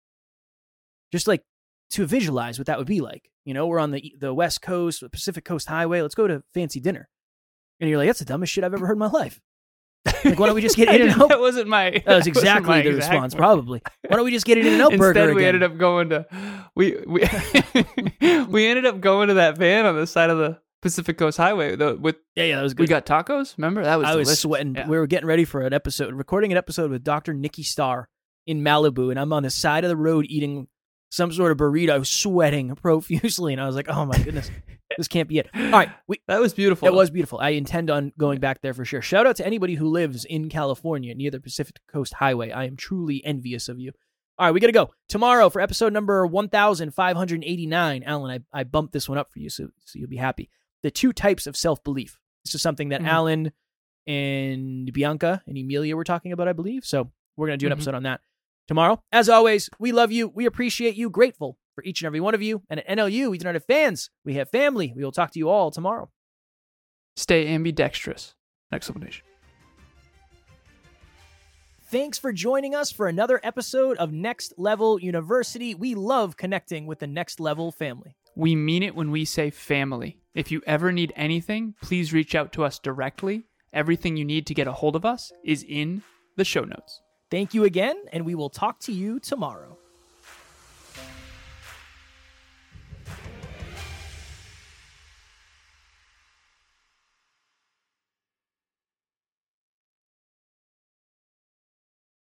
Just 1.11 1.27
like 1.27 1.41
to 1.91 2.05
visualize 2.05 2.59
what 2.59 2.67
that 2.67 2.77
would 2.77 2.87
be 2.87 3.01
like. 3.01 3.29
You 3.45 3.53
know, 3.53 3.67
we're 3.67 3.79
on 3.79 3.91
the 3.91 4.15
the 4.19 4.33
West 4.33 4.61
Coast, 4.61 5.01
the 5.01 5.09
Pacific 5.09 5.45
Coast 5.45 5.67
Highway. 5.67 6.01
Let's 6.01 6.15
go 6.15 6.27
to 6.27 6.43
fancy 6.53 6.79
dinner. 6.79 7.09
And 7.79 7.89
you're 7.89 7.97
like, 7.97 8.07
that's 8.07 8.19
the 8.19 8.25
dumbest 8.25 8.51
shit 8.51 8.63
I've 8.63 8.73
ever 8.73 8.85
heard 8.85 8.93
in 8.93 8.99
my 8.99 9.07
life. 9.07 9.39
Like, 10.05 10.39
why 10.39 10.47
don't 10.47 10.55
we 10.55 10.61
just 10.61 10.75
get 10.75 10.87
in 10.95 11.09
and 11.09 11.21
out? 11.21 11.29
That 11.29 11.39
wasn't 11.39 11.67
my. 11.67 12.01
That 12.05 12.17
was 12.17 12.27
exactly 12.27 12.81
the 12.81 12.89
exact 12.89 13.13
response. 13.13 13.33
point. 13.33 13.39
Probably. 13.39 13.81
Why 14.07 14.15
don't 14.17 14.25
we 14.25 14.31
just 14.31 14.45
get 14.45 14.57
it 14.57 14.65
in 14.65 14.73
and 14.73 14.81
out 14.81 14.91
burger? 14.97 15.19
Instead, 15.19 15.35
we 15.35 15.43
again? 15.43 15.55
ended 15.55 15.71
up 15.71 15.77
going 15.77 16.09
to 16.09 16.25
we 16.75 16.97
we 17.05 17.27
we 18.45 18.67
ended 18.67 18.85
up 18.85 18.99
going 19.01 19.29
to 19.29 19.35
that 19.35 19.57
van 19.57 19.85
on 19.85 19.95
the 19.95 20.07
side 20.07 20.29
of 20.29 20.37
the 20.37 20.59
Pacific 20.81 21.17
Coast 21.17 21.37
Highway. 21.37 21.75
The, 21.75 21.95
with 21.95 22.17
yeah, 22.35 22.45
yeah, 22.45 22.55
that 22.57 22.63
was 22.63 22.73
good. 22.73 22.83
we 22.83 22.87
got 22.87 23.05
tacos. 23.05 23.57
Remember 23.57 23.83
that 23.83 23.97
was 23.97 24.07
I 24.07 24.15
was 24.15 24.39
sweating. 24.39 24.75
Yeah. 24.75 24.87
We 24.87 24.97
were 24.97 25.07
getting 25.07 25.27
ready 25.27 25.45
for 25.45 25.61
an 25.61 25.73
episode, 25.73 26.13
recording 26.13 26.51
an 26.51 26.57
episode 26.57 26.91
with 26.91 27.03
Dr. 27.03 27.33
Nikki 27.33 27.63
Starr 27.63 28.07
in 28.47 28.61
Malibu, 28.61 29.09
and 29.09 29.19
I'm 29.19 29.33
on 29.33 29.43
the 29.43 29.49
side 29.49 29.83
of 29.83 29.89
the 29.89 29.97
road 29.97 30.25
eating 30.29 30.67
some 31.09 31.31
sort 31.31 31.51
of 31.51 31.57
burrito, 31.57 32.05
sweating 32.05 32.75
profusely, 32.81 33.53
and 33.53 33.61
I 33.61 33.65
was 33.65 33.75
like, 33.75 33.89
"Oh 33.89 34.05
my 34.05 34.17
goodness, 34.17 34.49
this 34.97 35.07
can't 35.07 35.27
be 35.27 35.39
it." 35.39 35.49
All 35.53 35.71
right, 35.71 35.89
we, 36.07 36.19
That 36.27 36.39
was 36.39 36.53
beautiful. 36.53 36.87
it 36.87 36.93
was 36.93 37.09
beautiful. 37.09 37.39
I 37.39 37.49
intend 37.49 37.89
on 37.89 38.11
going 38.17 38.39
back 38.39 38.61
there 38.61 38.73
for 38.73 38.85
sure. 38.85 39.01
Shout 39.01 39.25
out 39.27 39.35
to 39.37 39.45
anybody 39.45 39.75
who 39.75 39.87
lives 39.87 40.23
in 40.25 40.49
California 40.49 41.13
near 41.15 41.31
the 41.31 41.39
Pacific 41.39 41.77
Coast 41.91 42.13
Highway. 42.13 42.51
I 42.51 42.65
am 42.65 42.75
truly 42.77 43.23
envious 43.25 43.69
of 43.69 43.79
you. 43.79 43.91
All 44.37 44.45
right, 44.45 44.51
we 44.53 44.59
got 44.61 44.67
to 44.67 44.73
go 44.73 44.91
tomorrow 45.09 45.49
for 45.49 45.59
episode 45.59 45.91
number 45.91 46.25
1589. 46.25 48.03
Alan, 48.03 48.43
I, 48.53 48.59
I 48.59 48.63
bumped 48.63 48.93
this 48.93 49.09
one 49.09 49.17
up 49.17 49.31
for 49.33 49.39
you, 49.39 49.49
so, 49.49 49.67
so 49.85 49.99
you'll 49.99 50.07
be 50.09 50.15
happy. 50.17 50.49
The 50.83 50.91
two 50.91 51.11
types 51.11 51.45
of 51.47 51.57
self 51.57 51.83
belief. 51.83 52.17
This 52.45 52.55
is 52.55 52.61
something 52.61 52.89
that 52.89 53.01
Mhm. 53.01 53.07
Alan 53.07 53.51
and 54.07 54.91
Bianca 54.93 55.41
and 55.45 55.57
Emilia 55.57 55.95
were 55.95 56.03
talking 56.03 56.31
about, 56.31 56.47
I 56.47 56.53
believe. 56.53 56.85
So 56.85 57.11
we're 57.35 57.47
going 57.47 57.59
to 57.59 57.63
do 57.63 57.67
an 57.67 57.71
Mhm. 57.71 57.75
episode 57.81 57.95
on 57.95 58.03
that 58.03 58.21
tomorrow. 58.69 59.01
As 59.11 59.27
always, 59.27 59.67
we 59.79 59.91
love 59.91 60.11
you. 60.11 60.27
We 60.29 60.45
appreciate 60.45 60.95
you. 60.95 61.09
Grateful 61.09 61.57
for 61.73 61.83
each 61.83 62.01
and 62.01 62.05
every 62.05 62.19
one 62.19 62.35
of 62.35 62.41
you. 62.43 62.61
And 62.69 62.79
at 62.79 62.87
NLU, 62.87 63.31
we 63.31 63.39
do 63.39 63.45
not 63.45 63.55
have 63.55 63.65
fans. 63.65 64.11
We 64.23 64.35
have 64.35 64.51
family. 64.51 64.93
We 64.95 65.03
will 65.03 65.11
talk 65.11 65.31
to 65.31 65.39
you 65.39 65.49
all 65.49 65.71
tomorrow. 65.71 66.11
Stay 67.15 67.47
ambidextrous. 67.47 68.35
Exclamation. 68.71 69.25
Thanks 71.89 72.19
for 72.19 72.31
joining 72.31 72.75
us 72.75 72.91
for 72.91 73.07
another 73.07 73.39
episode 73.41 73.97
of 73.97 74.11
Next 74.11 74.53
Level 74.55 74.99
University. 74.99 75.73
We 75.73 75.95
love 75.95 76.37
connecting 76.37 76.85
with 76.85 76.99
the 76.99 77.07
Next 77.07 77.39
Level 77.39 77.71
family. 77.71 78.15
We 78.35 78.55
mean 78.55 78.83
it 78.83 78.95
when 78.95 79.09
we 79.09 79.25
say 79.25 79.49
family. 79.49 80.19
If 80.35 80.51
you 80.51 80.61
ever 80.67 80.91
need 80.91 81.11
anything, 81.15 81.73
please 81.81 82.13
reach 82.13 82.35
out 82.35 82.53
to 82.53 82.63
us 82.63 82.77
directly. 82.77 83.45
Everything 83.73 84.15
you 84.15 84.25
need 84.25 84.45
to 84.45 84.53
get 84.53 84.67
a 84.67 84.73
hold 84.73 84.95
of 84.95 85.05
us 85.05 85.31
is 85.43 85.65
in 85.67 86.03
the 86.37 86.45
show 86.45 86.63
notes. 86.63 87.01
Thank 87.29 87.53
you 87.53 87.63
again, 87.63 87.95
and 88.11 88.25
we 88.25 88.33
will 88.33 88.49
talk 88.49 88.79
to 88.81 88.91
you 88.91 89.19
tomorrow. 89.19 89.77